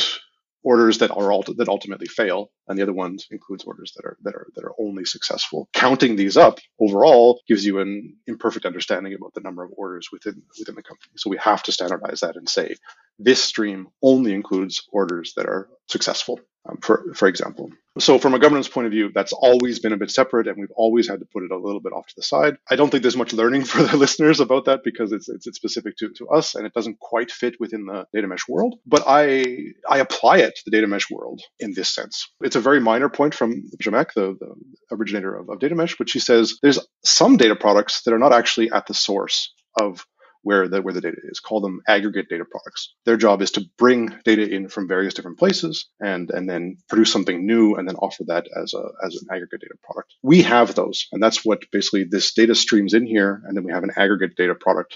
orders 0.66 0.98
that 0.98 1.12
are 1.12 1.32
that 1.58 1.70
ultimately 1.70 2.08
fail, 2.08 2.52
and 2.68 2.78
the 2.78 2.84
other 2.84 2.94
ones 2.94 3.28
includes 3.32 3.64
orders 3.66 3.94
that 3.96 4.06
are 4.06 4.18
that 4.24 4.36
are 4.36 4.48
that 4.56 4.66
are 4.66 4.74
only 4.80 5.06
successful. 5.06 5.70
Counting 5.74 6.18
these 6.18 6.38
up 6.38 6.60
overall 6.82 7.42
gives 7.48 7.66
you 7.66 7.80
an 7.80 8.18
imperfect 8.28 8.66
understanding 8.66 9.14
about 9.14 9.34
the 9.36 9.42
number 9.42 9.64
of 9.64 9.72
orders 9.78 10.10
within 10.12 10.42
within 10.60 10.76
the 10.76 10.84
company. 10.84 11.14
So 11.18 11.30
we 11.30 11.38
have 11.38 11.64
to 11.64 11.72
standardize 11.72 12.22
that 12.22 12.36
and 12.36 12.50
say 12.50 12.76
this 13.20 13.44
stream 13.44 13.88
only 14.02 14.34
includes 14.34 14.84
orders 14.92 15.34
that 15.36 15.46
are 15.46 15.70
successful, 15.88 16.40
um, 16.68 16.78
for 16.82 17.14
for 17.14 17.28
example. 17.28 17.72
So 17.98 18.20
from 18.20 18.34
a 18.34 18.40
governance 18.40 18.68
point 18.68 18.88
of 18.88 18.92
view, 18.92 19.10
that's 19.16 19.32
always 19.32 19.80
been 19.80 19.94
a 19.94 19.98
bit 19.98 20.12
separate, 20.12 20.48
and 20.48 20.58
we've 20.58 20.72
always 20.76 21.08
had 21.08 21.20
to 21.20 21.26
put 21.26 21.44
it 21.44 21.52
a 21.52 21.58
little 21.58 21.80
bit 21.80 21.94
off 21.94 22.08
to 22.08 22.14
the 22.18 22.24
side. 22.24 22.58
I 22.70 22.76
don't 22.76 22.90
think 22.90 23.04
there's 23.04 23.16
much 23.16 23.32
learning 23.32 23.64
for 23.72 23.84
the 23.84 23.96
listeners 23.96 24.40
about 24.42 24.66
that 24.66 24.82
because 24.84 25.12
it's 25.14 25.30
it's, 25.30 25.48
it's 25.48 25.58
specific 25.58 25.96
to, 25.98 26.10
to 26.18 26.28
us 26.30 26.56
and 26.56 26.66
it 26.66 26.74
doesn't 26.74 27.00
quite 27.00 27.32
fit 27.32 27.56
within 27.60 27.86
the 27.86 28.06
data 28.14 28.28
mesh 28.28 28.48
world. 28.50 28.76
But 28.86 29.04
I 29.08 29.46
I 29.90 30.00
apply 30.00 30.40
it 30.40 30.56
to 30.56 30.62
the 30.66 30.72
data 30.72 30.88
mesh 30.88 31.10
world 31.10 31.42
in 31.60 31.74
this 31.74 31.90
sense. 31.90 32.30
It's 32.42 32.58
a 32.58 32.62
very 32.62 32.82
minor 32.82 33.10
point 33.10 33.34
from 33.34 33.64
Zhamak, 33.82 34.14
the, 34.14 34.36
the 34.40 34.56
originator 34.92 35.36
of, 35.36 35.50
of 35.50 35.60
data 35.60 35.76
mesh, 35.76 35.96
but 35.98 36.10
she 36.10 36.20
says 36.20 36.58
there's 36.62 36.80
some 37.06 37.38
data 37.38 37.56
products 37.56 38.02
that 38.04 38.14
are 38.14 38.20
not 38.20 38.34
actually 38.34 38.72
at 38.72 38.88
the 38.88 38.94
source 38.94 39.54
of 39.80 40.06
where 40.46 40.68
the 40.68 40.82
where 40.82 40.94
the 40.94 41.02
data 41.02 41.18
is. 41.24 41.40
Call 41.40 41.60
them 41.60 41.82
aggregate 41.88 42.30
data 42.30 42.46
products. 42.46 42.94
Their 43.06 43.18
job 43.18 43.42
is 43.42 43.52
to 43.52 43.66
bring 43.78 44.16
data 44.24 44.48
in 44.48 44.70
from 44.70 44.88
various 44.88 45.16
different 45.16 45.40
places 45.40 45.90
and 46.00 46.30
and 46.30 46.48
then 46.48 46.78
produce 46.88 47.12
something 47.12 47.46
new 47.46 47.76
and 47.76 47.88
then 47.88 47.96
offer 47.96 48.24
that 48.28 48.46
as 48.62 48.74
a 48.74 48.84
as 49.06 49.16
an 49.16 49.28
aggregate 49.36 49.62
data 49.62 49.76
product. 49.84 50.14
We 50.22 50.44
have 50.44 50.76
those, 50.76 51.08
and 51.12 51.22
that's 51.22 51.44
what 51.44 51.64
basically 51.72 52.06
this 52.06 52.34
data 52.34 52.56
streams 52.56 52.94
in 52.94 53.08
here, 53.08 53.42
and 53.46 53.58
then 53.58 53.64
we 53.64 53.72
have 53.72 53.84
an 53.84 53.92
aggregate 53.98 54.36
data 54.38 54.56
product 54.56 54.96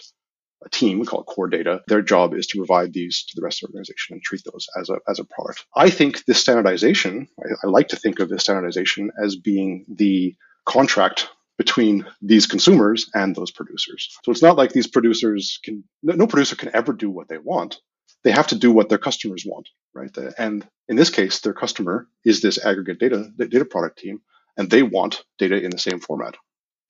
a 0.66 0.70
team, 0.70 1.00
we 1.00 1.06
call 1.06 1.22
it 1.22 1.26
core 1.26 1.48
data. 1.48 1.82
Their 1.88 2.02
job 2.02 2.34
is 2.34 2.48
to 2.48 2.58
provide 2.58 2.92
these 2.94 3.24
to 3.30 3.34
the 3.36 3.42
rest 3.42 3.64
of 3.64 3.70
the 3.70 3.74
organization 3.76 4.16
and 4.16 4.22
treat 4.22 4.42
those 4.44 4.68
as 4.78 4.90
a, 4.90 4.98
as 5.08 5.18
a 5.18 5.24
product. 5.24 5.66
I 5.74 5.90
think 5.90 6.26
this 6.26 6.42
standardization, 6.42 7.30
I, 7.40 7.66
I 7.66 7.70
like 7.70 7.88
to 7.90 7.96
think 7.96 8.20
of 8.20 8.28
this 8.28 8.44
standardization 8.44 9.12
as 9.24 9.38
being 9.38 9.86
the 9.88 10.36
contract 10.66 11.30
between 11.60 12.06
these 12.22 12.48
consumers 12.48 13.12
and 13.14 13.36
those 13.36 13.52
producers. 13.52 14.18
So 14.24 14.32
it's 14.32 14.42
not 14.42 14.56
like 14.56 14.72
these 14.72 14.88
producers 14.88 15.60
can, 15.62 15.84
no 16.02 16.26
producer 16.26 16.56
can 16.56 16.72
ever 16.74 16.94
do 16.94 17.10
what 17.12 17.28
they 17.28 17.38
want. 17.38 17.82
They 18.24 18.32
have 18.32 18.48
to 18.48 18.56
do 18.56 18.72
what 18.72 18.88
their 18.88 18.98
customers 18.98 19.44
want, 19.46 19.68
right? 19.94 20.10
And 20.38 20.66
in 20.88 20.96
this 20.96 21.10
case, 21.10 21.42
their 21.42 21.54
customer 21.54 22.08
is 22.24 22.42
this 22.42 22.66
aggregate 22.66 23.00
data, 23.00 23.30
data 23.38 23.66
product 23.66 24.00
team, 24.00 24.22
and 24.58 24.70
they 24.70 24.84
want 24.84 25.24
data 25.38 25.62
in 25.62 25.70
the 25.70 25.78
same 25.78 26.00
format. 26.00 26.36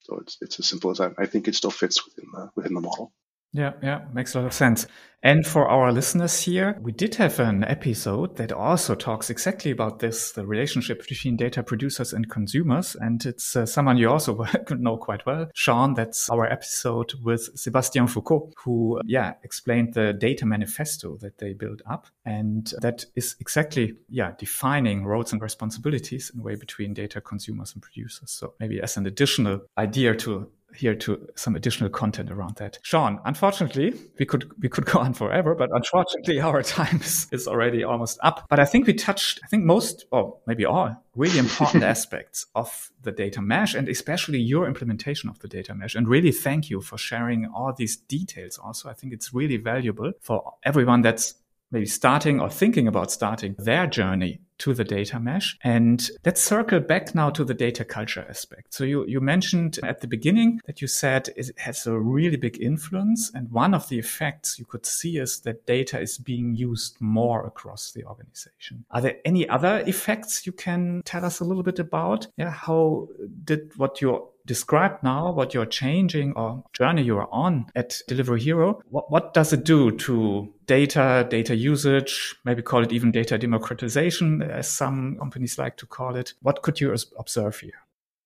So 0.02 0.20
it's, 0.22 0.38
it's 0.40 0.60
as 0.60 0.68
simple 0.68 0.92
as 0.92 1.00
that. 1.00 1.14
I 1.18 1.26
think 1.26 1.48
it 1.48 1.56
still 1.56 1.72
fits 1.72 2.06
within 2.06 2.30
the, 2.32 2.50
within 2.56 2.76
the 2.76 2.82
model. 2.82 3.12
Yeah, 3.52 3.74
yeah, 3.82 4.06
makes 4.14 4.36
a 4.36 4.40
lot 4.40 4.48
of 4.48 4.54
sense. 4.54 4.86
And 5.22 5.46
for 5.46 5.68
our 5.68 5.92
listeners 5.92 6.40
here, 6.40 6.78
we 6.82 6.94
did 6.94 7.16
have 7.16 7.40
an 7.40 7.66
episode 7.66 8.38
that 8.38 8.54
also 8.54 8.96
talks 8.96 9.30
exactly 9.30 9.70
about 9.72 10.00
this, 10.00 10.32
the 10.32 10.46
relationship 10.46 11.06
between 11.06 11.36
data 11.36 11.62
producers 11.62 12.14
and 12.14 12.30
consumers. 12.30 12.96
And 12.96 13.26
it's 13.26 13.56
uh, 13.56 13.66
someone 13.66 13.98
you 13.98 14.10
also 14.10 14.46
know 14.70 14.96
quite 14.96 15.26
well, 15.26 15.50
Sean. 15.56 15.94
That's 15.94 16.30
our 16.30 16.46
episode 16.46 17.16
with 17.22 17.50
Sebastian 17.60 18.08
Foucaud, 18.08 18.54
who, 18.64 19.02
yeah, 19.06 19.34
explained 19.44 19.94
the 19.94 20.14
data 20.14 20.46
manifesto 20.46 21.18
that 21.18 21.40
they 21.40 21.52
built 21.52 21.82
up. 21.90 22.08
And 22.24 22.72
that 22.82 23.04
is 23.16 23.36
exactly, 23.42 23.96
yeah, 24.08 24.32
defining 24.38 25.06
roles 25.06 25.34
and 25.34 25.42
responsibilities 25.42 26.32
in 26.34 26.40
a 26.40 26.44
way 26.44 26.56
between 26.56 26.94
data 26.94 27.20
consumers 27.20 27.74
and 27.74 27.82
producers. 27.82 28.32
So 28.32 28.54
maybe 28.60 28.80
as 28.80 28.96
an 28.96 29.06
additional 29.06 29.62
idea 29.78 30.16
to 30.18 30.50
here 30.76 30.96
to 30.96 31.28
some 31.36 31.56
additional 31.56 31.90
content 31.90 32.32
around 32.32 32.56
that. 32.56 32.80
Sean, 32.84 33.20
unfortunately, 33.26 33.94
we 34.18 34.26
could 34.26 34.52
we 34.62 34.70
could 34.70 34.86
go 34.94 35.00
on 35.00 35.14
forever, 35.14 35.56
but 35.56 35.70
unfortunately 35.72 36.40
our 36.50 36.64
time 36.64 36.98
is, 36.98 37.28
is 37.32 37.48
already 37.48 37.84
almost 37.84 38.20
up. 38.22 38.46
But 38.50 38.60
I 38.60 38.66
think 38.66 38.88
we 38.88 38.94
touched, 38.94 39.40
I 39.44 39.48
think 39.48 39.64
most, 39.64 40.06
or 40.12 40.38
maybe 40.46 40.66
all, 40.66 40.96
really 41.16 41.38
important 41.38 41.84
aspects 41.96 42.46
of 42.56 42.92
the 43.02 43.12
data 43.12 43.42
mesh 43.42 43.76
and 43.76 43.88
especially 43.88 44.40
your 44.40 44.68
implementation 44.68 45.30
of 45.30 45.40
the 45.40 45.48
data 45.48 45.74
mesh. 45.74 45.96
And 45.96 46.08
really 46.08 46.32
thank 46.32 46.70
you 46.70 46.82
for 46.82 46.98
sharing 46.98 47.46
all 47.48 47.74
these 47.74 47.98
details 47.98 48.58
also. 48.58 48.90
I 48.90 48.94
think 48.94 49.14
it's 49.14 49.34
really 49.34 49.58
valuable 49.58 50.12
for 50.22 50.54
everyone 50.64 51.02
that's 51.02 51.36
maybe 51.72 51.86
starting 51.86 52.40
or 52.40 52.50
thinking 52.50 52.88
about 52.88 53.12
starting 53.12 53.56
their 53.58 53.88
journey 53.88 54.42
to 54.60 54.74
the 54.74 54.84
data 54.84 55.20
mesh. 55.20 55.58
And 55.64 56.10
let's 56.26 56.42
circle 56.42 56.80
back 56.82 57.16
now 57.16 57.30
to 57.32 57.44
the 57.44 57.54
data 57.54 57.86
culture 57.86 58.26
aspect. 58.30 58.74
So 58.74 58.84
you, 58.84 59.06
you 59.08 59.22
mentioned 59.22 59.80
at 59.84 60.02
the 60.02 60.08
beginning 60.08 60.60
that 60.68 60.82
you 60.82 60.88
said 60.88 61.30
it 61.36 61.52
has 61.58 61.88
a 61.88 61.98
really 61.98 62.36
big 62.36 62.62
influence. 62.62 63.32
And 63.34 63.50
one 63.52 63.74
of 63.74 63.88
the 63.88 63.98
effects 63.98 64.60
you 64.60 64.66
could 64.66 64.86
see 64.86 65.18
is 65.18 65.40
that 65.42 65.66
data 65.66 66.00
is 66.00 66.18
being 66.18 66.56
used 66.56 67.00
more 67.00 67.46
across 67.46 67.92
the 67.94 68.04
organization. 68.04 68.84
Are 68.92 69.02
there 69.02 69.18
any 69.24 69.48
other 69.48 69.82
effects 69.88 70.46
you 70.46 70.52
can 70.52 71.02
tell 71.06 71.24
us 71.24 71.40
a 71.40 71.46
little 71.46 71.64
bit 71.64 71.80
about? 71.80 72.28
Yeah. 72.36 72.52
How 72.52 73.08
did 73.46 73.72
what 73.78 74.02
you 74.02 74.28
described 74.50 75.04
now, 75.04 75.32
what 75.32 75.54
you're 75.54 75.68
changing 75.68 76.34
or 76.34 76.64
journey 76.74 77.04
you're 77.04 77.30
on 77.32 77.68
at 77.76 78.02
Delivery 78.08 78.42
Hero, 78.42 78.82
what, 78.90 79.12
what 79.12 79.32
does 79.36 79.54
it 79.54 79.64
do 79.64 79.92
to 79.92 80.52
data, 80.66 81.28
data 81.30 81.56
usage, 81.56 82.36
maybe 82.46 82.64
call 82.64 82.84
it 82.84 82.92
even 82.92 83.12
data 83.12 83.38
democratization, 83.38 84.42
as 84.42 84.68
some 84.68 85.18
companies 85.20 85.60
like 85.60 85.78
to 85.78 85.86
call 85.86 86.16
it? 86.16 86.34
What 86.42 86.64
could 86.64 86.82
you 86.82 86.96
observe 87.20 87.60
here? 87.60 87.80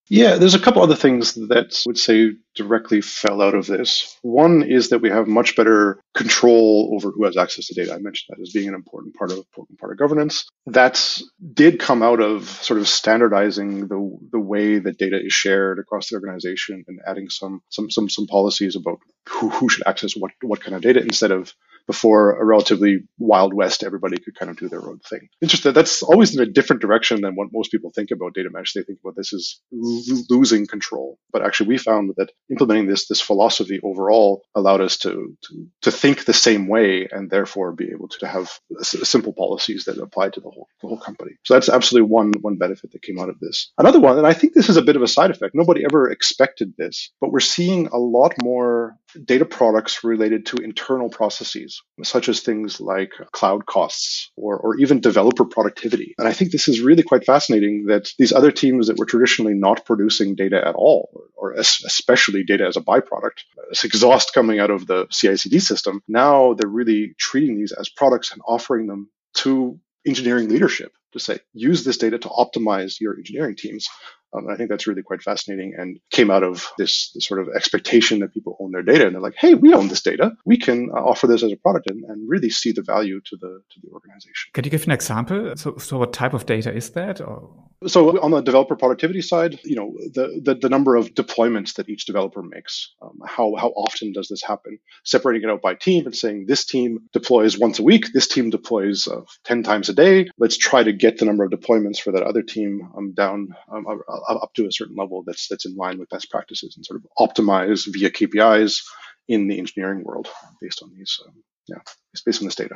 Yeah, 0.10 0.36
there's 0.36 0.54
a 0.54 0.60
couple 0.60 0.82
other 0.82 0.96
things 0.96 1.34
that 1.36 1.74
I 1.74 1.88
would 1.88 1.98
say 1.98 2.34
directly 2.56 3.02
fell 3.02 3.42
out 3.42 3.56
of 3.56 3.68
this. 3.68 4.18
One 4.22 4.62
is 4.62 4.90
that 4.90 5.00
we 5.00 5.10
have 5.10 5.28
much 5.28 5.56
better 5.56 6.00
control 6.14 6.92
over 6.94 7.10
who 7.10 7.24
has 7.24 7.38
access 7.38 7.68
to 7.68 7.74
data. 7.74 7.94
I 7.94 8.00
mentioned 8.00 8.36
that 8.36 8.42
as 8.42 8.52
being 8.52 8.68
an 8.68 8.76
important 8.76 9.16
part 9.16 9.32
of 9.32 9.38
important 9.38 9.80
part 9.80 9.94
of 9.94 9.98
governance. 9.98 10.48
That 10.68 11.20
did 11.54 11.80
come 11.80 12.04
out 12.04 12.20
of 12.20 12.50
sort 12.50 12.80
of 12.80 12.88
standardizing 12.88 13.88
the 13.88 14.18
the 14.32 14.40
way 14.40 14.80
that 14.80 14.98
data 14.98 15.20
is 15.24 15.34
shared 15.34 15.80
across 15.80 16.10
the 16.10 16.16
organization 16.16 16.84
and 16.88 17.00
adding 17.08 17.30
some 17.30 17.62
some 17.70 17.90
some 17.90 18.10
some 18.10 18.28
policies 18.28 18.76
about 18.76 19.00
who, 19.30 19.50
who 19.50 19.70
should 19.70 19.88
access 19.88 20.16
what 20.16 20.32
what 20.42 20.62
kind 20.62 20.76
of 20.76 20.82
data 20.82 21.02
instead 21.02 21.32
of 21.32 21.54
before 21.88 22.40
a 22.40 22.46
relatively 22.46 23.00
wild 23.18 23.54
west, 23.54 23.84
everybody 23.84 24.18
could 24.18 24.36
kind 24.36 24.50
of 24.50 24.58
do 24.58 24.70
their 24.70 24.88
own 24.88 25.00
thing. 25.00 25.28
Interesting. 25.42 25.74
That's 25.74 26.04
always 26.04 26.36
in 26.36 26.42
a 26.42 26.46
different 26.46 26.82
direction 26.82 27.22
than 27.22 27.36
what 27.36 27.50
most 27.52 27.72
people 27.72 27.92
think 27.94 28.12
about 28.12 28.34
data 28.34 28.50
mesh. 28.52 28.74
They 28.74 28.84
think 28.84 29.00
about 29.04 29.16
this 29.16 29.34
as 29.34 29.60
losing 29.72 30.68
control, 30.68 31.18
but 31.32 31.44
actually 31.44 31.70
we 31.70 31.78
found 31.78 32.14
that 32.18 32.32
implementing 32.50 32.88
this 32.88 33.08
this 33.08 33.22
philosophy 33.22 33.80
overall 33.84 34.44
allowed 34.56 34.82
us 34.82 34.98
to 35.00 35.38
to, 35.44 35.68
to 35.82 35.92
think 35.92 36.26
the 36.26 36.34
same 36.34 36.68
way 36.68 37.08
and 37.12 37.30
therefore 37.30 37.72
be 37.74 37.90
able 37.92 38.08
to 38.08 38.28
have 38.28 38.52
simple 38.82 39.34
policies 39.34 39.86
that 39.86 39.98
apply 39.98 40.30
to 40.30 40.40
the 40.40 40.50
whole 40.50 40.68
the 40.82 40.88
whole 40.88 41.00
company. 41.00 41.32
So 41.44 41.54
that's 41.54 41.70
absolutely 41.70 42.10
one 42.10 42.32
one 42.42 42.58
benefit 42.58 42.92
that 42.92 43.02
came 43.02 43.20
out 43.20 43.30
of 43.30 43.40
this. 43.40 43.72
Another 43.78 44.00
one, 44.00 44.18
and 44.18 44.28
I 44.28 44.34
think 44.34 44.54
this 44.54 44.70
is 44.70 44.78
a 44.78 44.82
bit 44.82 44.96
of 44.96 45.02
a 45.02 45.08
side 45.08 45.32
effect. 45.32 45.54
Nobody 45.56 45.84
ever 45.84 46.10
expected 46.10 46.74
this, 46.78 47.12
but 47.20 47.32
we're 47.32 47.40
seeing 47.40 47.88
a 47.88 47.98
lot 47.98 48.34
more 48.42 48.98
data 49.26 49.46
products 49.46 50.04
related 50.04 50.46
to 50.48 50.58
internal 50.58 51.10
processes, 51.10 51.73
such 52.04 52.30
as 52.30 52.40
things 52.40 52.82
like 52.82 53.12
cloud 53.32 53.66
costs 53.66 54.32
or, 54.36 54.58
or 54.58 54.78
even 54.78 55.00
developer 55.00 55.46
productivity. 55.46 56.16
And 56.18 56.28
I 56.28 56.34
think 56.34 56.52
this 56.52 56.68
is 56.68 56.82
really 56.82 57.04
quite 57.04 57.26
fascinating 57.26 57.86
that 57.88 58.12
these 58.18 58.34
other 58.34 58.52
teams 58.52 58.88
that 58.88 58.98
were 58.98 59.06
traditionally 59.06 59.54
not 59.54 59.86
producing 59.86 60.36
data 60.36 60.66
at 60.66 60.76
all, 60.76 61.10
or, 61.36 61.52
or 61.52 61.54
especially 61.54 62.44
data 62.44 62.66
as 62.66 62.78
a 62.78 62.82
byproduct, 62.82 63.44
this 63.70 63.84
exhaust 63.84 64.34
coming 64.34 64.60
out 64.60 64.72
of 64.72 64.88
the 64.88 65.08
CI 65.12 65.38
CD 65.38 65.60
system, 65.60 66.02
now 66.08 66.54
they're 66.54 66.70
really 66.70 67.14
treating 67.20 67.58
these 67.58 67.72
as 67.72 67.90
products 67.90 68.32
and 68.32 68.42
offering 68.48 68.88
them 68.88 69.10
to 69.36 69.80
engineering 70.06 70.50
leadership 70.50 70.94
to 71.14 71.20
say, 71.20 71.40
use 71.54 71.84
this 71.84 71.98
data 71.98 72.18
to 72.20 72.28
optimize 72.28 73.00
your 73.00 73.16
engineering 73.16 73.56
teams. 73.56 73.88
Um, 74.36 74.48
I 74.50 74.56
think 74.56 74.70
that's 74.70 74.88
really 74.88 75.04
quite 75.04 75.22
fascinating 75.22 75.76
and 75.78 76.00
came 76.12 76.32
out 76.32 76.44
of 76.44 76.72
this, 76.78 77.12
this, 77.14 77.26
sort 77.26 77.40
of 77.40 77.50
expectation 77.56 78.20
that 78.20 78.34
people 78.34 78.58
own 78.60 78.72
their 78.72 78.82
data 78.82 79.06
and 79.06 79.16
they're 79.16 79.22
like, 79.22 79.36
hey, 79.38 79.54
we 79.54 79.74
own 79.74 79.88
this 79.88 80.02
data. 80.02 80.32
We 80.46 80.58
can 80.58 80.90
uh, 80.92 81.00
offer 81.00 81.28
this 81.28 81.44
as 81.44 81.52
a 81.52 81.56
product 81.58 81.90
and, 81.90 82.04
and, 82.06 82.28
really 82.28 82.50
see 82.50 82.72
the 82.72 82.82
value 82.82 83.20
to 83.20 83.38
the 83.38 83.62
to 83.72 83.80
the 83.84 83.90
organization. 83.92 84.50
Can 84.54 84.64
you 84.64 84.72
give 84.72 84.86
an 84.86 84.92
example? 84.92 85.54
So, 85.56 85.78
so 85.78 85.98
what 85.98 86.14
type 86.14 86.34
of 86.34 86.46
data 86.46 86.74
is 86.74 86.92
that? 86.92 87.20
Or? 87.22 87.50
So 87.88 88.22
on 88.22 88.32
the 88.32 88.42
developer 88.42 88.76
productivity 88.76 89.22
side, 89.22 89.60
you 89.64 89.76
know, 89.76 89.94
the, 90.14 90.42
the, 90.44 90.56
the 90.56 90.70
number 90.70 90.96
of 90.96 91.14
deployments 91.14 91.76
that 91.76 91.90
each 91.90 92.06
developer 92.06 92.42
makes, 92.42 92.94
um, 93.02 93.20
how, 93.26 93.56
how 93.56 93.70
often 93.70 94.14
does 94.14 94.28
this 94.28 94.44
happen? 94.44 94.80
Separating 95.04 95.48
it 95.48 95.52
out 95.52 95.62
by 95.62 95.76
team 95.76 96.06
and 96.06 96.16
saying 96.16 96.46
this 96.48 96.66
team 96.66 97.00
deploys 97.12 97.58
once 97.58 97.80
a 97.80 97.84
week, 97.84 98.14
this 98.14 98.28
team 98.28 98.50
deploys 98.50 99.08
uh, 99.08 99.22
10 99.46 99.64
times 99.64 99.90
a 99.90 99.94
day. 99.94 100.28
Let's 100.38 100.58
try 100.58 100.84
to 100.84 100.94
get 100.94 101.18
the 101.18 101.26
number 101.26 101.44
of 101.44 101.52
deployments 101.52 102.00
for 102.00 102.12
that 102.12 102.24
other 102.24 102.42
team 102.42 102.90
um, 102.98 103.14
down 103.14 103.50
um, 103.72 103.86
up 104.30 104.54
to 104.56 104.68
a 104.68 104.72
certain 104.72 104.96
level 104.96 105.24
that's 105.26 105.48
that's 105.48 105.66
in 105.66 105.76
line 105.76 106.00
with 106.00 106.10
best 106.10 106.30
practices 106.30 106.76
and 106.76 106.86
sort 106.86 107.02
of 107.02 107.30
optimize 107.30 107.88
via 107.92 108.10
KPIs 108.10 108.82
in 109.28 109.48
the 109.48 109.58
engineering 109.58 110.04
world 110.04 110.28
based 110.62 110.82
on 110.84 110.92
these 110.96 111.20
um, 111.26 111.44
yeah 111.68 111.78
based 112.26 112.42
on 112.42 112.46
this 112.46 112.56
data. 112.56 112.76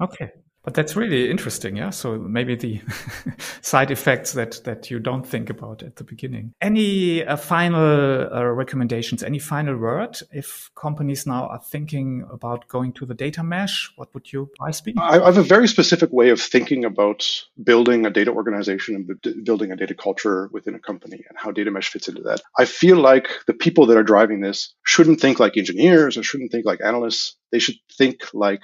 Okay. 0.00 0.30
But 0.64 0.74
that's 0.74 0.96
really 0.96 1.30
interesting, 1.30 1.76
yeah. 1.76 1.90
So 1.90 2.18
maybe 2.18 2.54
the 2.54 2.80
side 3.62 3.90
effects 3.90 4.32
that 4.32 4.60
that 4.64 4.90
you 4.90 4.98
don't 4.98 5.26
think 5.26 5.50
about 5.50 5.82
at 5.82 5.96
the 5.96 6.04
beginning. 6.04 6.52
Any 6.60 7.24
uh, 7.24 7.36
final 7.36 8.28
uh, 8.32 8.44
recommendations? 8.44 9.22
Any 9.22 9.38
final 9.38 9.76
word? 9.76 10.18
If 10.32 10.70
companies 10.74 11.26
now 11.26 11.46
are 11.46 11.60
thinking 11.60 12.26
about 12.30 12.68
going 12.68 12.92
to 12.94 13.06
the 13.06 13.14
data 13.14 13.42
mesh, 13.42 13.90
what 13.96 14.12
would 14.14 14.32
you 14.32 14.50
advise 14.60 14.80
be? 14.80 14.94
I 14.98 15.24
have 15.24 15.38
a 15.38 15.42
very 15.42 15.68
specific 15.68 16.12
way 16.12 16.30
of 16.30 16.40
thinking 16.40 16.84
about 16.84 17.24
building 17.62 18.04
a 18.04 18.10
data 18.10 18.32
organization 18.32 18.94
and 18.94 19.44
building 19.44 19.72
a 19.72 19.76
data 19.76 19.94
culture 19.94 20.50
within 20.52 20.74
a 20.74 20.80
company 20.80 21.24
and 21.28 21.38
how 21.38 21.50
data 21.50 21.70
mesh 21.70 21.88
fits 21.88 22.08
into 22.08 22.22
that. 22.22 22.40
I 22.58 22.64
feel 22.64 22.98
like 22.98 23.28
the 23.46 23.54
people 23.54 23.86
that 23.86 23.96
are 23.96 24.02
driving 24.02 24.40
this 24.40 24.74
shouldn't 24.84 25.20
think 25.20 25.38
like 25.38 25.56
engineers 25.56 26.18
or 26.18 26.22
shouldn't 26.22 26.50
think 26.50 26.66
like 26.66 26.80
analysts. 26.84 27.36
They 27.52 27.58
should 27.58 27.76
think 27.96 28.34
like 28.34 28.60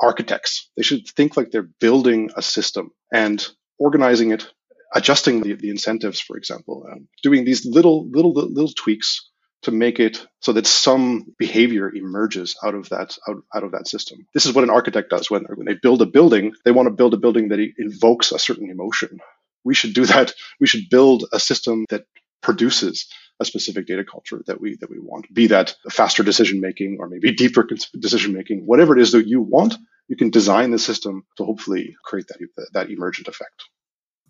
architects. 0.00 0.70
They 0.76 0.82
should 0.82 1.06
think 1.08 1.36
like 1.36 1.50
they're 1.50 1.68
building 1.80 2.30
a 2.36 2.42
system 2.42 2.90
and 3.12 3.46
organizing 3.78 4.32
it, 4.32 4.46
adjusting 4.94 5.42
the, 5.42 5.54
the 5.54 5.70
incentives, 5.70 6.20
for 6.20 6.36
example, 6.36 6.86
doing 7.22 7.44
these 7.44 7.66
little, 7.66 8.08
little, 8.10 8.32
little 8.32 8.72
tweaks 8.76 9.28
to 9.62 9.70
make 9.70 9.98
it 9.98 10.24
so 10.40 10.52
that 10.52 10.66
some 10.66 11.34
behavior 11.38 11.92
emerges 11.92 12.56
out 12.62 12.74
of 12.74 12.88
that 12.90 13.16
out, 13.28 13.42
out 13.54 13.64
of 13.64 13.72
that 13.72 13.88
system. 13.88 14.26
This 14.32 14.46
is 14.46 14.52
what 14.52 14.64
an 14.64 14.70
architect 14.70 15.10
does 15.10 15.30
when, 15.30 15.44
when 15.54 15.66
they 15.66 15.74
build 15.74 16.00
a 16.00 16.06
building. 16.06 16.52
They 16.64 16.70
want 16.70 16.86
to 16.86 16.94
build 16.94 17.14
a 17.14 17.18
building 17.18 17.48
that 17.48 17.58
invokes 17.76 18.30
a 18.30 18.38
certain 18.38 18.70
emotion. 18.70 19.18
We 19.64 19.74
should 19.74 19.94
do 19.94 20.06
that. 20.06 20.32
We 20.60 20.66
should 20.68 20.88
build 20.90 21.24
a 21.32 21.40
system 21.40 21.86
that 21.90 22.04
produces 22.40 23.08
a 23.40 23.44
specific 23.44 23.86
data 23.86 24.04
culture 24.04 24.42
that 24.46 24.60
we 24.60 24.76
that 24.76 24.90
we 24.90 24.98
want. 24.98 25.32
Be 25.32 25.46
that 25.48 25.74
faster 25.90 26.22
decision 26.22 26.60
making 26.60 26.98
or 27.00 27.08
maybe 27.08 27.32
deeper 27.32 27.66
decision 27.98 28.32
making, 28.32 28.66
whatever 28.66 28.96
it 28.96 29.02
is 29.02 29.12
that 29.12 29.26
you 29.26 29.40
want, 29.40 29.74
you 30.08 30.16
can 30.16 30.30
design 30.30 30.70
the 30.70 30.78
system 30.78 31.24
to 31.36 31.44
hopefully 31.44 31.96
create 32.04 32.26
that 32.28 32.66
that 32.72 32.90
emergent 32.90 33.28
effect. 33.28 33.64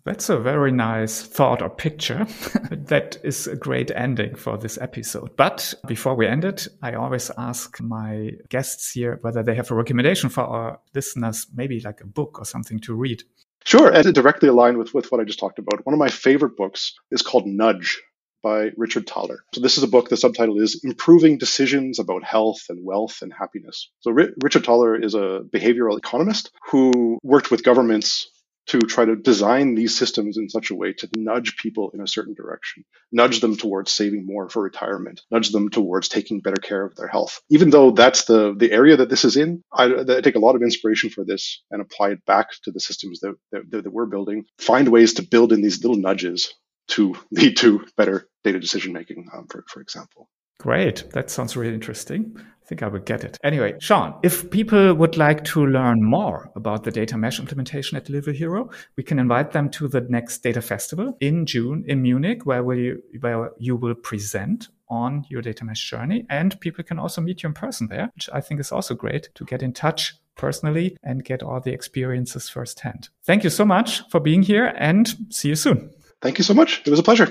That's 0.05 0.29
a 0.29 0.39
very 0.39 0.71
nice 0.71 1.21
thought 1.21 1.61
or 1.61 1.69
picture. 1.69 2.25
that 2.71 3.17
is 3.23 3.47
a 3.47 3.55
great 3.55 3.91
ending 3.91 4.35
for 4.35 4.57
this 4.57 4.77
episode. 4.79 5.35
But 5.35 5.73
before 5.87 6.15
we 6.15 6.25
end 6.25 6.45
it, 6.45 6.67
I 6.81 6.93
always 6.93 7.29
ask 7.37 7.79
my 7.81 8.31
guests 8.49 8.91
here 8.91 9.19
whether 9.21 9.43
they 9.43 9.55
have 9.55 9.69
a 9.71 9.75
recommendation 9.75 10.29
for 10.29 10.41
our 10.41 10.79
listeners, 10.95 11.47
maybe 11.53 11.81
like 11.81 12.01
a 12.01 12.07
book 12.07 12.39
or 12.39 12.45
something 12.45 12.79
to 12.81 12.95
read. 12.95 13.23
Sure, 13.65 13.91
and 13.91 14.05
it 14.05 14.15
directly 14.15 14.47
aligned 14.47 14.77
with, 14.77 14.93
with 14.93 15.11
what 15.11 15.19
I 15.19 15.25
just 15.25 15.39
talked 15.39 15.59
about. 15.59 15.85
One 15.85 15.93
of 15.93 15.99
my 15.99 16.07
favorite 16.07 16.55
books 16.55 16.93
is 17.11 17.21
called 17.21 17.45
Nudge 17.45 18.01
by 18.41 18.71
Richard 18.77 19.07
Thaler. 19.07 19.43
So 19.53 19.61
this 19.61 19.77
is 19.77 19.83
a 19.83 19.87
book. 19.87 20.09
The 20.09 20.17
subtitle 20.17 20.59
is 20.61 20.81
Improving 20.83 21.37
Decisions 21.37 21.99
About 21.99 22.23
Health 22.23 22.61
and 22.69 22.85
Wealth 22.85 23.21
and 23.21 23.33
Happiness. 23.33 23.89
So 24.01 24.11
R- 24.11 24.29
Richard 24.41 24.65
Thaler 24.65 24.95
is 24.95 25.15
a 25.15 25.41
behavioral 25.53 25.97
economist 25.97 26.51
who 26.69 27.19
worked 27.23 27.51
with 27.51 27.63
governments 27.63 28.29
to 28.69 28.77
try 28.79 29.03
to 29.03 29.15
design 29.15 29.73
these 29.73 29.97
systems 29.97 30.37
in 30.37 30.47
such 30.47 30.69
a 30.69 30.75
way 30.75 30.93
to 30.93 31.09
nudge 31.17 31.57
people 31.57 31.89
in 31.95 32.01
a 32.01 32.07
certain 32.07 32.35
direction, 32.35 32.85
nudge 33.11 33.39
them 33.39 33.57
towards 33.57 33.91
saving 33.91 34.27
more 34.27 34.47
for 34.47 34.61
retirement, 34.61 35.21
nudge 35.31 35.49
them 35.49 35.69
towards 35.69 36.07
taking 36.07 36.39
better 36.39 36.61
care 36.61 36.83
of 36.85 36.95
their 36.95 37.07
health. 37.07 37.41
Even 37.49 37.71
though 37.71 37.89
that's 37.89 38.25
the, 38.25 38.53
the 38.55 38.71
area 38.71 38.95
that 38.97 39.09
this 39.09 39.25
is 39.25 39.37
in, 39.37 39.63
I, 39.73 39.85
I 39.85 40.21
take 40.21 40.35
a 40.35 40.39
lot 40.39 40.55
of 40.55 40.61
inspiration 40.61 41.09
for 41.09 41.25
this 41.25 41.63
and 41.71 41.81
apply 41.81 42.11
it 42.11 42.25
back 42.25 42.49
to 42.63 42.71
the 42.71 42.79
systems 42.79 43.21
that, 43.21 43.35
that, 43.51 43.71
that 43.71 43.91
we're 43.91 44.05
building. 44.05 44.45
Find 44.59 44.87
ways 44.89 45.15
to 45.15 45.23
build 45.23 45.51
in 45.51 45.63
these 45.63 45.83
little 45.83 45.99
nudges 45.99 46.53
to 46.89 47.15
lead 47.31 47.57
to 47.57 47.85
better 47.97 48.27
data 48.43 48.59
decision 48.59 48.93
making, 48.93 49.27
um, 49.33 49.47
for, 49.47 49.63
for 49.67 49.81
example. 49.81 50.29
Great. 50.59 51.09
That 51.11 51.29
sounds 51.29 51.55
really 51.55 51.73
interesting. 51.73 52.35
I 52.37 52.65
think 52.67 52.83
I 52.83 52.87
would 52.87 53.05
get 53.05 53.23
it. 53.23 53.37
Anyway, 53.43 53.75
Sean, 53.79 54.19
if 54.23 54.51
people 54.51 54.93
would 54.93 55.17
like 55.17 55.43
to 55.45 55.65
learn 55.65 56.03
more 56.03 56.51
about 56.55 56.83
the 56.83 56.91
data 56.91 57.17
mesh 57.17 57.39
implementation 57.39 57.97
at 57.97 58.05
Delivery 58.05 58.35
Hero, 58.35 58.69
we 58.97 59.03
can 59.03 59.19
invite 59.19 59.53
them 59.53 59.69
to 59.71 59.87
the 59.87 60.01
next 60.01 60.39
data 60.43 60.61
festival 60.61 61.17
in 61.21 61.45
June 61.45 61.85
in 61.87 62.01
Munich, 62.01 62.45
where, 62.45 62.63
we, 62.63 62.97
where 63.21 63.51
you 63.57 63.77
will 63.77 63.95
present 63.95 64.67
on 64.89 65.25
your 65.29 65.41
data 65.41 65.63
mesh 65.63 65.89
journey. 65.89 66.25
And 66.29 66.59
people 66.59 66.83
can 66.83 66.99
also 66.99 67.21
meet 67.21 67.41
you 67.41 67.47
in 67.47 67.53
person 67.53 67.87
there, 67.87 68.11
which 68.13 68.29
I 68.33 68.41
think 68.41 68.59
is 68.59 68.71
also 68.71 68.93
great 68.93 69.29
to 69.35 69.45
get 69.45 69.63
in 69.63 69.71
touch 69.71 70.17
personally 70.35 70.97
and 71.03 71.23
get 71.23 71.41
all 71.41 71.61
the 71.61 71.71
experiences 71.71 72.49
firsthand. 72.49 73.09
Thank 73.23 73.43
you 73.43 73.49
so 73.49 73.65
much 73.65 74.07
for 74.09 74.19
being 74.19 74.43
here 74.43 74.73
and 74.77 75.07
see 75.29 75.49
you 75.49 75.55
soon. 75.55 75.91
Thank 76.21 76.37
you 76.37 76.43
so 76.43 76.53
much. 76.53 76.81
It 76.85 76.89
was 76.89 76.99
a 76.99 77.03
pleasure. 77.03 77.27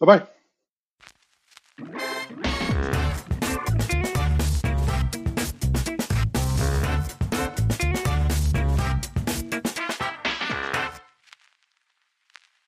Bye 0.00 0.18
bye 0.18 0.26
you 1.78 2.05